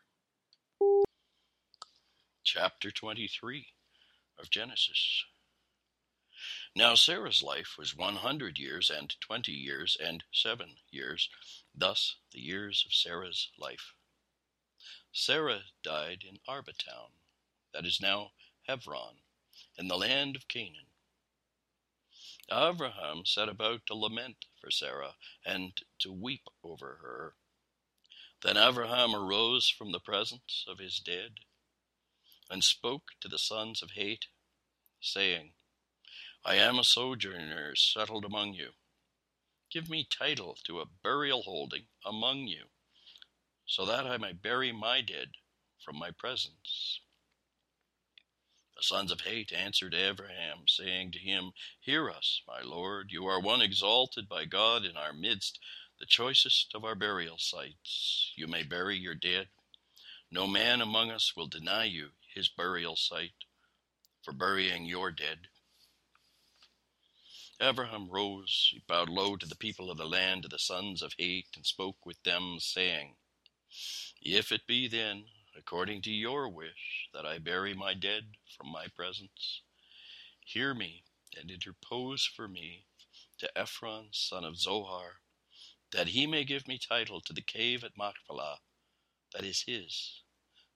[2.43, 3.67] Chapter 23
[4.41, 5.25] of Genesis.
[6.75, 11.29] Now Sarah's life was one hundred years and twenty years and seven years,
[11.75, 13.93] thus the years of Sarah's life.
[15.13, 17.11] Sarah died in Arba town,
[17.75, 18.31] that is now
[18.63, 19.17] Hebron,
[19.77, 20.88] in the land of Canaan.
[22.51, 27.35] Abraham set about to lament for Sarah and to weep over her.
[28.43, 31.41] Then Abraham arose from the presence of his dead
[32.51, 34.29] and spoke to the sons of Heth,
[35.01, 35.53] saying,
[36.45, 38.71] I am a sojourner settled among you.
[39.71, 42.65] Give me title to a burial holding among you,
[43.67, 45.33] so that I may bury my dead
[45.85, 47.01] from my presence.
[48.79, 53.41] The sons of Heth answered Abraham, saying to him, Hear us, my lord, you are
[53.41, 55.59] one exalted by God in our midst,
[55.99, 58.33] the choicest of our burial sites.
[58.37, 59.49] You may bury your dead.
[60.31, 63.45] No man among us will deny you his burial site
[64.23, 65.49] for burying your dead.
[67.61, 71.15] Abraham rose, he bowed low to the people of the land, to the sons of
[71.19, 73.17] Heth, and spoke with them, saying,
[74.23, 75.25] If it be then,
[75.59, 79.63] according to your wish, that I bury my dead from my presence,
[80.45, 81.03] hear me
[81.37, 82.87] and interpose for me
[83.39, 85.21] to Ephron, son of Zohar,
[85.93, 88.59] that he may give me title to the cave at Machpelah,
[89.35, 90.23] that is his,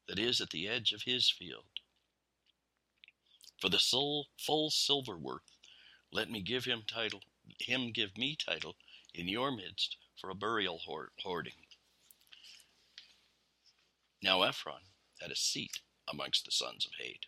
[0.08, 1.64] that is at the edge of his field.
[3.60, 5.42] For the full, full silver worth
[6.12, 7.22] let me give him title,
[7.58, 8.76] him give me title
[9.14, 10.80] in your midst for a burial
[11.22, 11.61] hoarding.
[14.22, 14.84] Now Ephron
[15.20, 17.26] had a seat amongst the sons of Heth.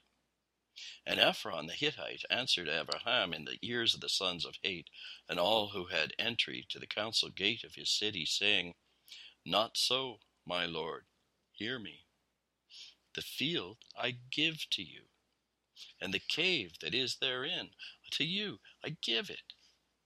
[1.04, 4.86] And Ephron the Hittite answered Abraham in the ears of the sons of Heth
[5.28, 8.74] and all who had entry to the council gate of his city, saying,
[9.44, 11.06] Not so, my lord,
[11.50, 12.06] hear me.
[13.14, 15.02] The field I give to you,
[16.00, 17.70] and the cave that is therein
[18.12, 18.60] to you.
[18.84, 19.52] I give it.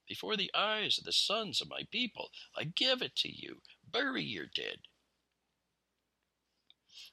[0.07, 3.61] Before the eyes of the sons of my people, I give it to you.
[3.85, 4.81] Bury your dead.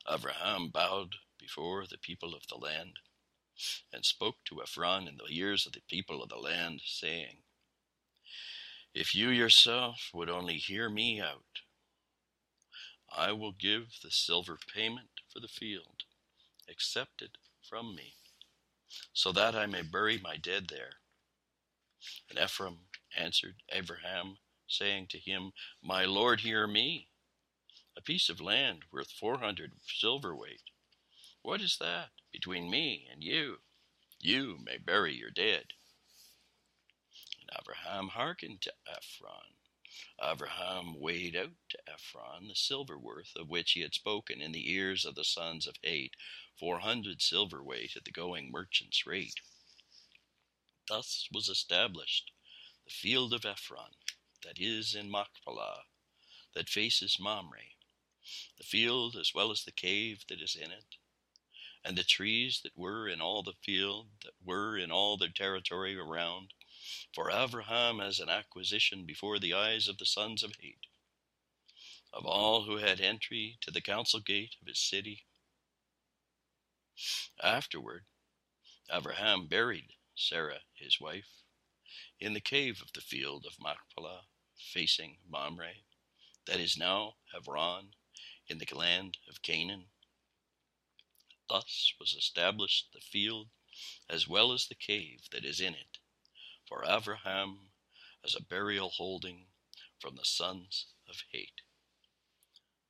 [0.10, 3.00] Abraham bowed before the people of the land
[3.94, 7.38] and spoke to Ephron in the ears of the people of the land, saying,
[8.94, 11.62] If you yourself would only hear me out,
[13.16, 16.04] I will give the silver payment for the field,
[16.70, 17.38] accepted
[17.68, 18.16] from me
[19.14, 20.94] so that I may bury my dead there.
[22.30, 22.78] And Ephron
[23.18, 24.38] answered Abraham,
[24.68, 25.52] saying to him,
[25.84, 27.10] My lord, hear me.
[27.98, 30.62] A piece of land worth four hundred silver weight.
[31.42, 33.58] What is that between me and you?
[34.20, 35.74] You may bury your dead.
[37.40, 39.56] And Abraham hearkened to Ephron.
[40.22, 44.72] Abraham weighed out to Ephron the silver worth of which he had spoken in the
[44.72, 46.12] ears of the sons of Heth,
[46.60, 49.40] four hundred silver weight at the going merchant's rate.
[50.88, 52.32] Thus was established
[52.86, 53.96] the field of Ephron,
[54.44, 55.84] that is in Machpelah,
[56.54, 57.75] that faces Mamre,
[58.58, 60.96] the field as well as the cave that is in it,
[61.84, 65.96] and the trees that were in all the field, that were in all the territory
[65.96, 66.54] around,
[67.14, 70.90] for Abraham as an acquisition before the eyes of the sons of Heth,
[72.14, 75.26] of all who had entry to the council gate of his city,
[77.42, 78.06] Afterward,
[78.90, 81.44] Abraham buried Sarah, his wife,
[82.20, 85.74] in the cave of the field of Machpelah, facing Mamre,
[86.46, 87.94] that is now Hebron,
[88.48, 89.86] in the land of Canaan.
[91.50, 93.48] Thus was established the field
[94.10, 96.00] as well as the cave that is in it,
[96.68, 97.72] for Abraham
[98.24, 99.48] as a burial holding
[100.00, 101.62] from the sons of Heth.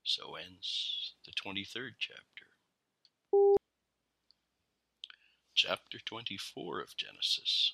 [0.04, 2.46] So ends the 23rd chapter
[5.56, 7.74] chapter 24 of Genesis.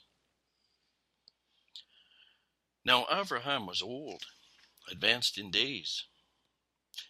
[2.86, 4.26] Now Abraham was old,
[4.89, 6.06] advanced in days,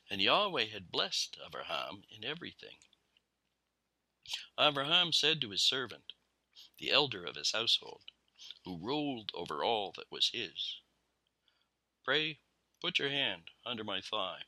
[0.09, 2.77] and Yahweh had blessed Abraham in everything.
[4.59, 6.13] Abraham said to his servant,
[6.77, 8.03] the elder of his household,
[8.65, 10.81] who ruled over all that was his,
[12.03, 12.39] Pray,
[12.81, 14.41] put your hand under my thigh.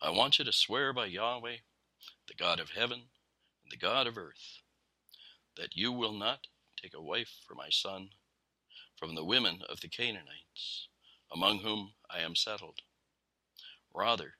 [0.00, 1.58] I want you to swear by Yahweh,
[2.28, 3.10] the God of heaven
[3.62, 4.62] and the God of earth,
[5.56, 6.46] that you will not
[6.80, 8.10] take a wife for my son
[8.96, 10.88] from the women of the Canaanites,
[11.30, 12.80] among whom I am settled.
[13.96, 14.36] Rather,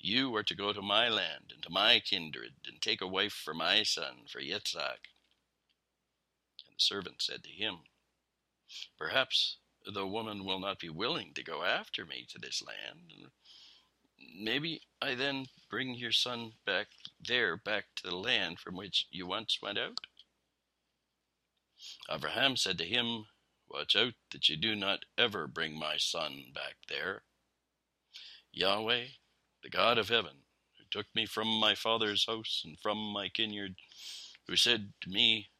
[0.00, 3.32] You are to go to my land and to my kindred, and take a wife
[3.32, 5.06] for my son, for Yitzhak.
[6.66, 7.84] And the servant said to him,
[8.96, 13.30] Perhaps the woman will not be willing to go after me to this land.
[14.18, 16.88] Maybe I then bring your son back
[17.20, 20.08] there, back to the land from which you once went out?
[22.10, 23.28] Abraham said to him,
[23.68, 27.22] Watch out that you do not ever bring my son back there.
[28.58, 29.04] Yahweh,
[29.62, 30.32] the God of heaven,
[30.76, 33.76] who took me from my father's house and from my kindred,
[34.48, 35.50] who said to me,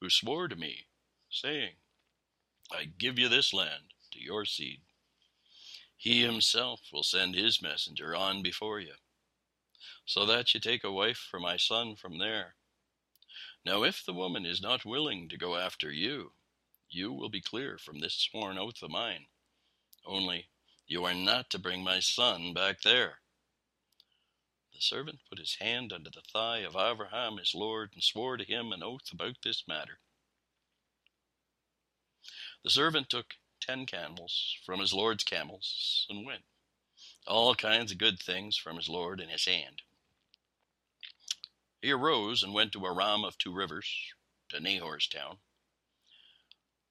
[0.00, 0.86] who swore to me,
[1.28, 1.72] saying,
[2.70, 4.82] I give you this land to your seed.
[5.96, 8.94] He himself will send his messenger on before you,
[10.06, 12.54] so that you take a wife for my son from there.
[13.66, 16.30] Now, if the woman is not willing to go after you,
[16.88, 19.26] you will be clear from this sworn oath of mine.
[20.06, 20.46] Only
[20.86, 23.20] you are not to bring my son back there.
[24.74, 28.44] The servant put his hand under the thigh of Abraham his lord and swore to
[28.44, 30.00] him an oath about this matter.
[32.62, 36.44] The servant took ten camels from his lord's camels and went,
[37.26, 39.82] all kinds of good things from his lord in his hand.
[41.80, 43.86] He arose and went to Aram of two rivers,
[44.48, 45.38] to Nahor's town.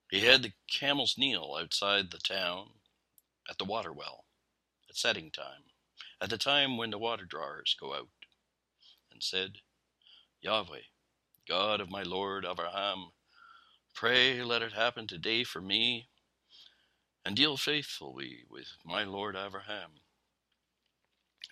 [0.09, 2.69] He had the camels kneel outside the town
[3.49, 4.25] at the water well
[4.89, 5.63] at setting time,
[6.21, 8.09] at the time when the water drawers go out,
[9.11, 9.59] and said,
[10.41, 10.81] Yahweh,
[11.47, 13.11] God of my Lord Abraham,
[13.93, 16.09] pray let it happen today for me,
[17.25, 19.91] and deal faithfully with my Lord Abraham.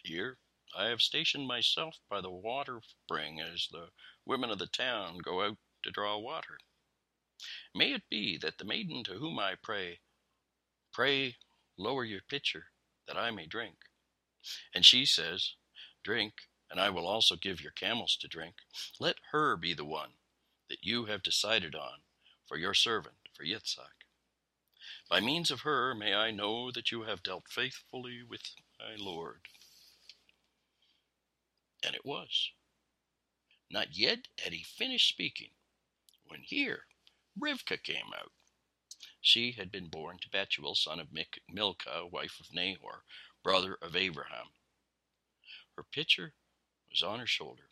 [0.03, 0.37] Here
[0.77, 3.89] I have stationed myself by the water spring as the
[4.25, 6.57] women of the town go out to draw water.
[7.73, 9.99] May it be that the maiden to whom I pray,
[10.93, 11.37] pray
[11.81, 12.65] lower your pitcher
[13.07, 13.75] that I may drink.
[14.73, 15.53] And she says,
[16.03, 16.33] Drink,
[16.69, 18.55] and I will also give your camels to drink.
[18.99, 20.11] Let her be the one
[20.69, 21.99] that you have decided on
[22.47, 24.05] for your servant, for Yitzhak.
[25.09, 28.41] By means of her may I know that you have dealt faithfully with
[28.79, 29.41] my Lord.
[31.85, 32.51] And it was.
[33.69, 35.51] Not yet had he finished speaking,
[36.25, 36.85] when here
[37.39, 38.31] Rivka came out.
[39.21, 41.09] She had been born to Bethuel, son of
[41.47, 43.05] Milcah, wife of Nahor,
[43.43, 44.47] brother of Abraham.
[45.77, 46.33] Her pitcher
[46.89, 47.69] was on her shoulder.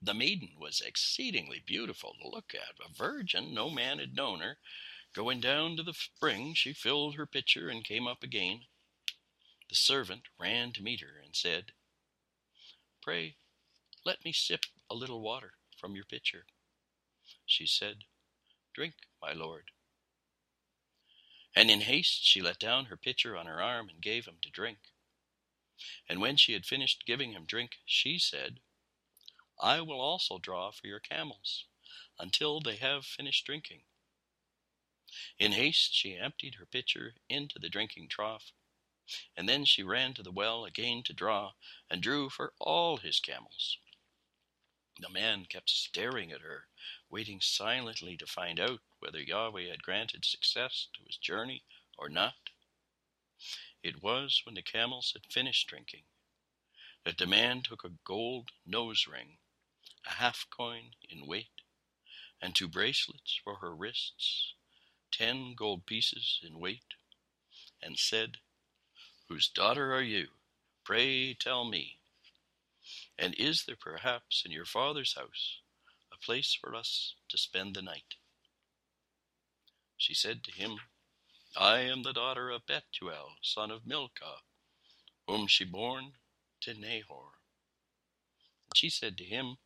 [0.00, 4.58] The maiden was exceedingly beautiful to look at, a virgin, no man had known her.
[5.12, 8.66] Going down to the spring, she filled her pitcher and came up again.
[9.68, 11.72] The servant ran to meet her and said,
[13.02, 13.36] Pray,
[14.04, 16.46] let me sip a little water from your pitcher.
[17.44, 18.04] She said,
[18.72, 19.72] Drink, my lord.
[21.54, 24.50] And in haste she let down her pitcher on her arm and gave him to
[24.50, 24.78] drink.
[26.08, 28.60] And when she had finished giving him drink, she said,
[29.60, 31.64] I will also draw for your camels
[32.18, 33.82] until they have finished drinking.
[35.38, 38.52] In haste she emptied her pitcher into the drinking trough,
[39.36, 41.54] and then she ran to the well again to draw,
[41.88, 43.78] and drew for all his camels.
[45.00, 46.68] The man kept staring at her,
[47.08, 51.64] waiting silently to find out whether Yahweh had granted success to his journey
[51.96, 52.50] or not.
[53.82, 56.04] It was when the camels had finished drinking
[57.04, 59.38] that the man took a gold nose ring,
[60.06, 61.62] a half coin in weight,
[62.40, 64.54] and two bracelets for her wrists,
[65.10, 66.94] ten gold pieces in weight,
[67.80, 68.38] and said,
[69.28, 70.28] Whose daughter are you?
[70.84, 71.98] Pray tell me.
[73.18, 75.60] And is there perhaps in your father's house
[76.12, 78.16] a place for us to spend the night?
[79.98, 80.78] She said to him,
[81.56, 84.42] I am the daughter of Bethuel, son of Milcah,
[85.26, 86.12] whom she born
[86.60, 87.32] to Nahor.
[88.66, 89.58] And she said to him,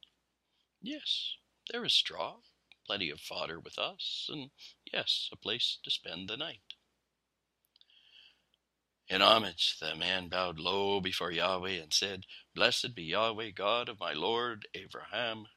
[0.81, 1.37] Yes,
[1.71, 2.39] there is straw,
[2.87, 4.51] plenty of fodder with us, and
[4.91, 6.77] yes, a place to spend the night.
[9.09, 12.25] In homage, the man bowed low before Yahweh and said,
[12.55, 15.49] Blessed be Yahweh, God of my Lord Abraham,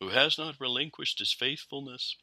[0.00, 2.16] who has not relinquished his faithfulness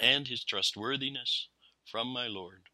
[0.00, 1.48] and his trustworthiness
[1.84, 2.68] from my Lord.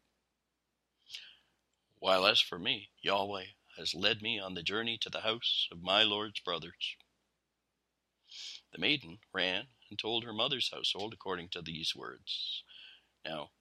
[1.99, 3.45] While as for me, Yahweh
[3.77, 6.95] has led me on the journey to the house of my Lord's brothers.
[8.71, 12.63] The maiden ran and told her mother's household according to these words.
[13.25, 13.51] Now,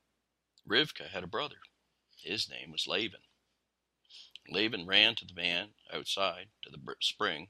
[0.67, 1.59] Rivkah had a brother.
[2.17, 3.21] His name was Laban.
[4.49, 7.49] Laban ran to the man outside to the spring,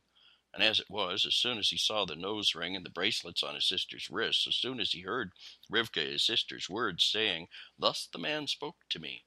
[0.52, 3.42] and as it was, as soon as he saw the nose ring and the bracelets
[3.42, 5.32] on his sister's wrists, as soon as he heard
[5.70, 7.48] Rivkah his sister's words, saying,
[7.78, 9.24] Thus the man spoke to me.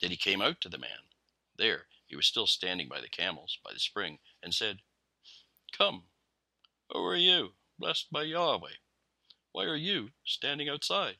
[0.00, 1.08] Then he came out to the man.
[1.56, 4.82] There he was still standing by the camels, by the spring, and said,
[5.72, 6.04] Come,
[6.90, 8.76] who are you, blessed by Yahweh?
[9.52, 11.18] Why are you standing outside?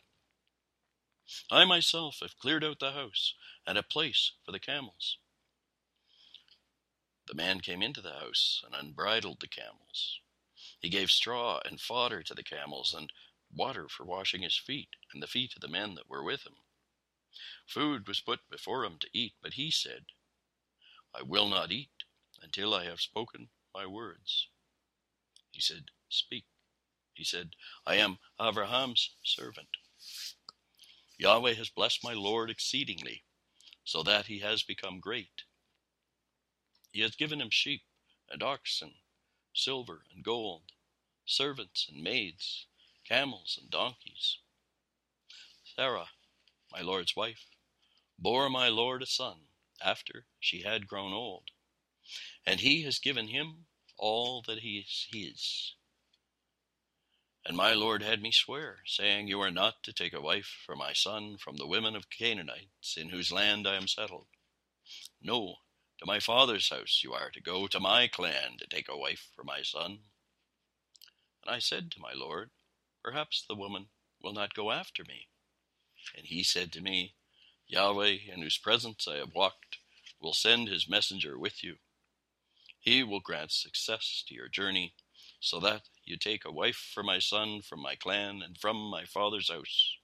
[1.51, 3.35] I myself have cleared out the house
[3.67, 5.19] and a place for the camels.
[7.27, 10.21] The man came into the house and unbridled the camels.
[10.81, 13.13] He gave straw and fodder to the camels and
[13.55, 16.57] water for washing his feet and the feet of the men that were with him.
[17.67, 20.07] Food was put before him to eat, but he said,
[21.15, 22.05] I will not eat
[22.43, 24.49] until I have spoken my words.
[25.53, 26.47] He said, Speak.
[27.15, 27.55] He said,
[27.87, 29.77] I am Abraham's servant.
[31.19, 33.25] Yahweh has blessed my Lord exceedingly,
[33.85, 35.45] so that he has become great.
[36.93, 37.83] He has given him sheep
[38.29, 38.95] and oxen,
[39.55, 40.73] silver and gold,
[41.25, 42.67] servants and maids,
[43.09, 44.39] camels and donkeys.
[45.65, 46.11] Sarah,
[46.71, 47.47] my Lord's wife,
[48.19, 49.49] bore my Lord a son
[49.81, 51.51] after she had grown old,
[52.45, 53.67] and he has given him
[53.97, 55.75] all that is his.
[57.45, 60.77] And my Lord had me swear, saying, You are not to take a wife for
[60.77, 64.29] my son from the women of Canaanites, in whose land I am settled.
[65.21, 65.57] No,
[66.03, 69.29] to my father's house you are to go, to my clan to take a wife
[69.37, 69.99] for my son.
[71.47, 72.51] And I said to my Lord,
[73.05, 73.87] Perhaps the woman
[74.21, 75.29] will not go after me.
[76.17, 77.15] And he said to me,
[77.69, 79.79] Yahweh, in whose presence I have walked,
[80.21, 81.77] will send his messenger with you.
[82.81, 84.95] He will grant success to your journey,
[85.39, 89.05] so that you take a wife for my son from my clan and from my
[89.05, 89.95] father's house.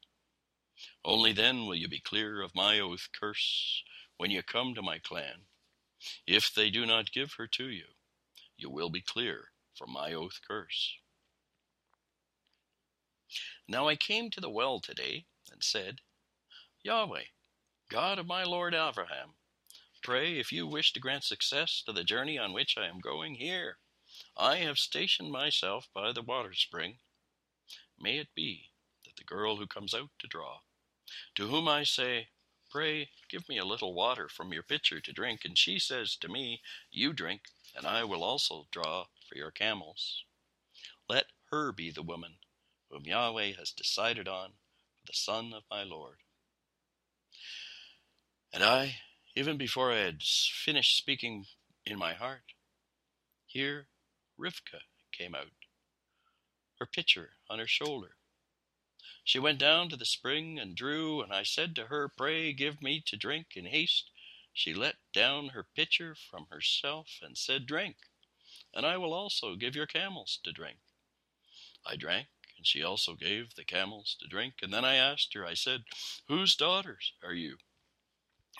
[1.05, 3.83] Only then will you be clear of my oath curse
[4.17, 5.47] when you come to my clan.
[6.27, 7.87] If they do not give her to you,
[8.57, 10.97] you will be clear from my oath curse.
[13.67, 16.01] Now I came to the well today and said,
[16.83, 17.25] Yahweh,
[17.91, 19.35] God of my Lord Abraham,
[20.03, 23.35] pray if you wish to grant success to the journey on which I am going
[23.35, 23.79] here.
[24.37, 26.99] I have stationed myself by the water spring.
[27.99, 28.71] May it be
[29.05, 30.61] that the girl who comes out to draw,
[31.35, 32.29] to whom I say,
[32.71, 36.29] Pray give me a little water from your pitcher to drink, and she says to
[36.29, 36.61] me,
[36.91, 37.43] You drink,
[37.75, 40.25] and I will also draw for your camels.
[41.09, 42.35] Let her be the woman
[42.91, 44.51] whom Yahweh has decided on
[45.01, 46.17] for the son of my Lord.
[48.53, 48.97] And I,
[49.35, 51.47] even before I had finished speaking
[51.87, 52.53] in my heart,
[53.47, 53.89] here
[54.39, 54.81] Rivka
[55.13, 55.53] came out,
[56.79, 58.18] her pitcher on her shoulder.
[59.25, 62.83] She went down to the spring and drew, and I said to her, Pray give
[62.83, 64.11] me to drink in haste.
[64.53, 67.97] She let down her pitcher from herself and said, Drink,
[68.75, 70.79] and I will also give your camels to drink.
[71.87, 74.55] I drank, and she also gave the camels to drink.
[74.63, 75.85] And then I asked her, I said,
[76.27, 77.59] Whose daughters are you?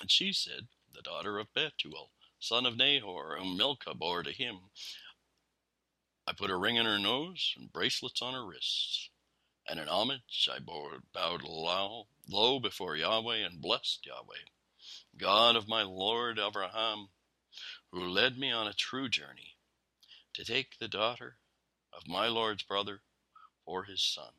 [0.01, 4.71] And she said, The daughter of Bethuel, son of Nahor, whom Milcah bore to him.
[6.27, 9.11] I put a ring in her nose and bracelets on her wrists.
[9.69, 14.49] And in homage I bowed low, before Yahweh and blessed Yahweh,
[15.19, 17.09] God of my Lord Abraham,
[17.93, 19.57] who led me on a true journey
[20.33, 21.37] to take the daughter
[21.93, 23.03] of my Lord's brother
[23.65, 24.33] for his son.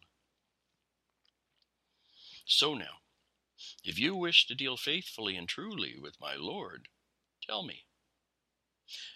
[2.46, 3.02] So now,
[3.84, 6.88] if you wish to deal faithfully and truly with my Lord,
[7.46, 7.86] tell me.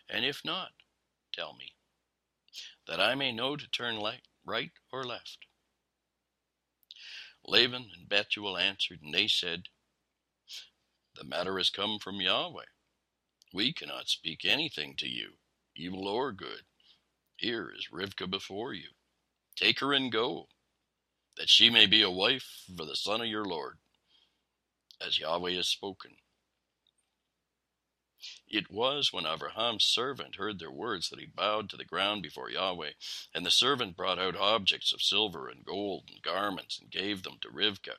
[0.07, 0.74] And if not,
[1.32, 1.74] tell me,
[2.88, 3.99] that I may know to turn
[4.45, 5.45] right or left.
[7.45, 9.63] Laban and Bethuel answered, and they said,
[11.15, 12.65] The matter has come from Yahweh.
[13.53, 15.33] We cannot speak anything to you,
[15.75, 16.63] evil or good.
[17.37, 18.89] Here is Rivka before you.
[19.55, 20.47] Take her and go,
[21.37, 23.77] that she may be a wife for the son of your Lord
[25.01, 26.11] as Yahweh has spoken.
[28.47, 32.49] It was when Abraham's servant heard their words that he bowed to the ground before
[32.49, 32.93] Yahweh,
[33.34, 37.39] and the servant brought out objects of silver and gold and garments and gave them
[37.41, 37.97] to Rivkah.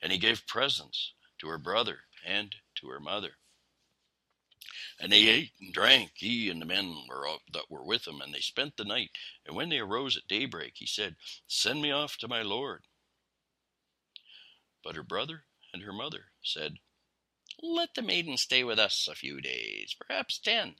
[0.00, 3.38] And he gave presents to her brother and to her mother.
[4.98, 8.32] And they ate and drank, he and the men were that were with him, and
[8.32, 9.10] they spent the night.
[9.44, 11.16] And when they arose at daybreak, he said,
[11.46, 12.86] Send me off to my lord.
[14.84, 16.78] But her brother and her mother said,
[17.60, 20.76] Let the maiden stay with us a few days, perhaps ten.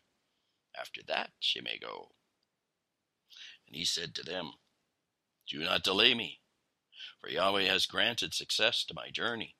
[0.79, 2.13] After that she may go.
[3.67, 4.53] And he said to them,
[5.49, 6.41] Do not delay me,
[7.21, 9.57] for Yahweh has granted success to my journey.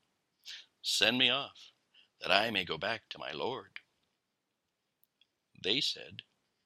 [0.81, 1.73] Send me off,
[2.21, 3.81] that I may go back to my Lord.
[5.63, 6.23] They said,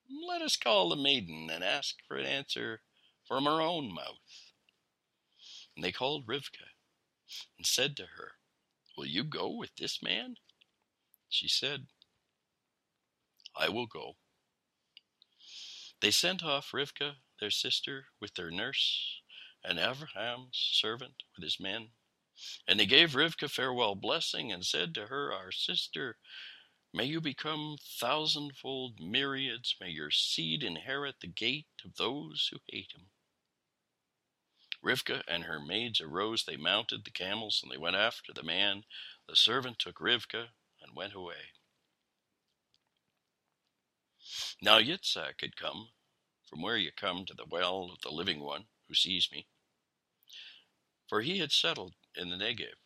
[0.08, 2.82] Let us call the maiden and ask for an answer
[3.26, 4.52] from her own mouth.
[5.74, 6.72] And they called Rivkah
[7.58, 8.35] and said to her,
[8.96, 10.36] Will you go with this man?
[11.28, 11.86] She said,
[13.54, 14.16] I will go.
[16.00, 19.20] They sent off Rivka, their sister, with their nurse,
[19.64, 21.88] and Abraham's servant with his men.
[22.66, 26.18] And they gave Rivka farewell blessing and said to her, Our sister,
[26.92, 32.92] may you become thousandfold myriads, may your seed inherit the gate of those who hate
[32.94, 33.06] him.
[34.86, 38.84] Rivka and her maids arose, they mounted the camels, and they went after the man.
[39.28, 41.50] The servant took Rivka and went away.
[44.62, 45.88] Now Yitzhak had come
[46.48, 49.48] from where you come to the well of the living one who sees me,
[51.08, 52.78] for he had settled in the Negev.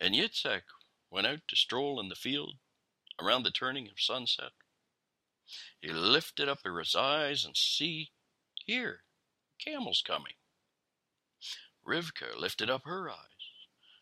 [0.00, 0.62] And Yitzhak
[1.10, 2.54] went out to stroll in the field
[3.20, 4.52] around the turning of sunset.
[5.80, 8.12] He lifted up his eyes and see,
[8.64, 9.02] here,
[9.62, 10.32] camels coming.
[11.86, 13.16] Rivka lifted up her eyes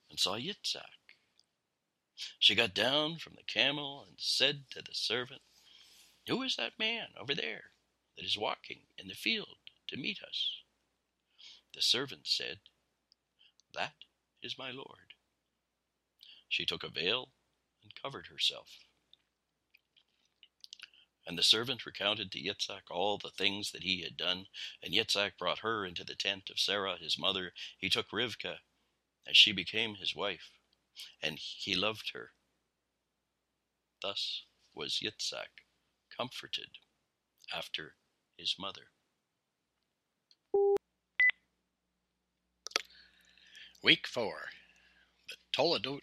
[0.09, 1.16] and saw Yitzhak.
[2.39, 5.43] She got down from the camel and said to the servant,
[6.28, 7.72] Who is that man over there
[8.16, 9.59] that is walking in the field
[9.89, 10.62] to meet us?
[11.74, 12.61] The servant said,
[13.74, 13.95] That
[14.43, 15.14] is my Lord.
[16.49, 17.32] She took a veil
[17.82, 18.84] and covered herself.
[21.26, 24.46] And the servant recounted to Yitzhak all the things that he had done.
[24.82, 27.52] And Yitzhak brought her into the tent of Sarah his mother.
[27.78, 28.58] He took Rivkah,
[29.26, 30.50] and she became his wife,
[31.22, 32.32] and he loved her.
[34.02, 34.44] Thus
[34.74, 35.64] was Yitzhak
[36.16, 36.78] comforted
[37.54, 37.96] after
[38.36, 38.88] his mother.
[43.82, 44.48] Week 4
[45.28, 46.02] The Toledot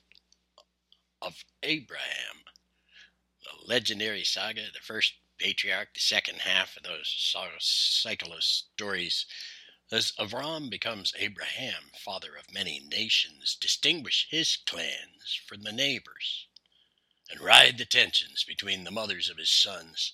[1.22, 2.41] of Abraham
[3.44, 7.14] the legendary saga, the first patriarch, the second half of those
[7.60, 9.26] cycle of stories,
[9.92, 16.48] as Avram becomes Abraham, father of many nations, distinguish his clans from the neighbors,
[17.30, 20.14] and ride the tensions between the mothers of his sons,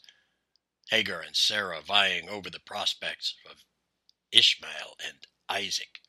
[0.89, 3.57] Hagar and Sarah vying over the prospects of
[4.31, 5.99] Ishmael and Isaac.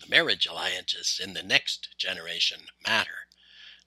[0.00, 3.26] The marriage alliances in the next generation matter,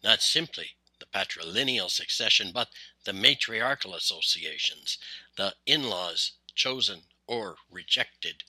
[0.04, 2.70] not simply the patrilineal succession, but
[3.04, 4.98] the matriarchal associations,
[5.36, 8.44] the in laws chosen or rejected.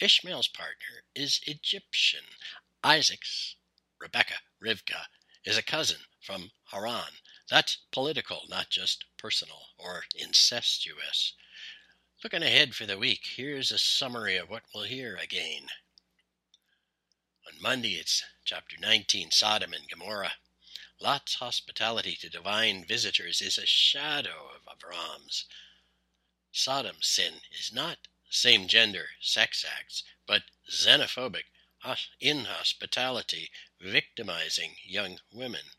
[0.00, 2.24] Ishmael's partner is Egyptian.
[2.82, 3.56] Isaac's,
[4.00, 5.06] Rebecca, Rivka,
[5.44, 7.12] is a cousin from Haran.
[7.48, 11.34] That's political, not just personal or incestuous.
[12.22, 15.68] Looking ahead for the week, here's a summary of what we'll hear again.
[17.46, 20.32] On Monday, it's chapter 19, Sodom and Gomorrah.
[21.00, 25.44] Lot's hospitality to divine visitors is a shadow of Avram's.
[26.52, 31.44] Sodom's sin is not same gender sex acts, but xenophobic
[32.20, 35.72] inhospitality victimizing young women.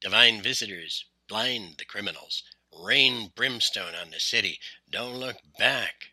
[0.00, 6.12] Divine visitors blind the criminals, rain brimstone on the city, don't look back.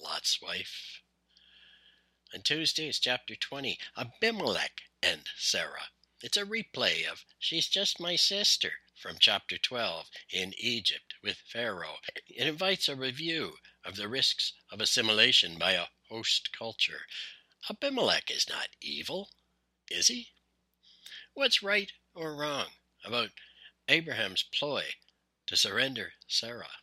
[0.00, 1.02] Lot's wife.
[2.32, 5.90] On Tuesday, it's chapter 20 Abimelech and Sarah.
[6.22, 11.96] It's a replay of She's Just My Sister from chapter 12 in Egypt with Pharaoh.
[12.28, 13.56] It invites a review
[13.86, 17.06] of the risks of assimilation by a host culture.
[17.70, 19.30] Abimelech is not evil,
[19.90, 20.28] is he?
[21.32, 22.66] What's right or wrong
[23.02, 23.30] about
[23.88, 24.96] Abraham's ploy
[25.46, 26.76] to surrender Sarah?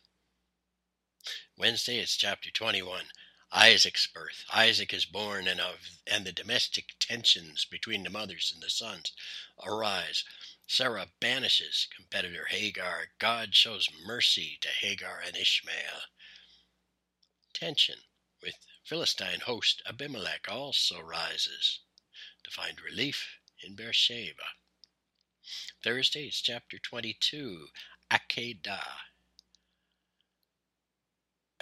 [1.56, 3.04] Wednesday is chapter 21
[3.50, 4.44] Isaac's birth.
[4.52, 9.12] Isaac is born, and of and the domestic tensions between the mothers and the sons
[9.64, 10.24] arise.
[10.66, 13.08] Sarah banishes competitor Hagar.
[13.18, 16.02] God shows mercy to Hagar and Ishmael.
[17.54, 18.00] Tension
[18.42, 21.80] with Philistine host Abimelech also rises
[22.44, 24.44] to find relief in Beersheba.
[25.82, 27.68] Thursday chapter 22,
[28.10, 28.98] Akedah.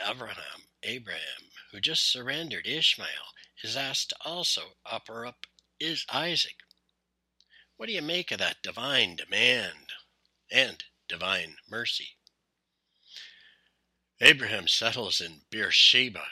[0.04, 5.46] Abraham, Abraham who just surrendered Ishmael, is asked to also offer up
[5.78, 6.56] is Isaac.
[7.76, 9.92] What do you make of that divine demand
[10.50, 12.16] and divine mercy?
[14.20, 16.28] Abraham settles in Beersheba,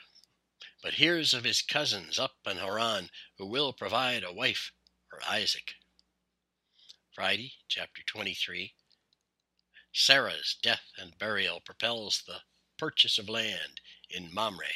[0.83, 4.73] but hears of his cousins up in Haran who will provide a wife
[5.11, 5.75] for Isaac.
[7.13, 8.73] Friday, chapter 23.
[9.93, 12.41] Sarah's death and burial propels the
[12.79, 13.81] purchase of land
[14.15, 14.67] in Mamre.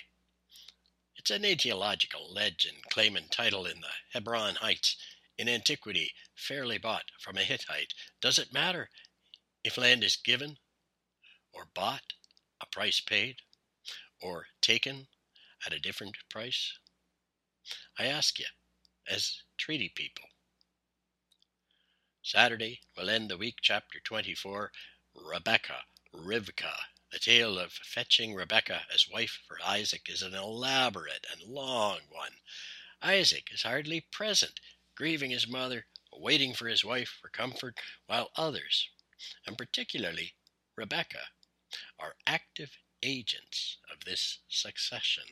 [1.17, 4.97] It's an aetiological legend claiming title in the Hebron Heights
[5.37, 7.95] in antiquity, fairly bought from a Hittite.
[8.21, 8.91] Does it matter
[9.63, 10.57] if land is given
[11.53, 12.15] or bought,
[12.61, 13.37] a price paid,
[14.21, 15.07] or taken
[15.65, 16.73] at a different price?
[17.99, 18.47] I ask you,
[19.09, 20.25] as treaty people.
[22.23, 24.73] Saturday will end the week, chapter 24,
[25.15, 25.85] Rebecca,
[26.15, 26.75] Rivka.
[27.11, 32.43] The tale of fetching Rebecca as wife for Isaac is an elaborate and long one.
[33.01, 34.61] Isaac is hardly present,
[34.95, 38.91] grieving his mother, waiting for his wife for comfort, while others,
[39.47, 40.35] and particularly
[40.77, 41.31] Rebecca,
[41.99, 45.25] are active agents of this succession.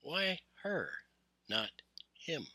[0.00, 1.04] Why her,
[1.48, 1.70] not
[2.14, 2.48] him?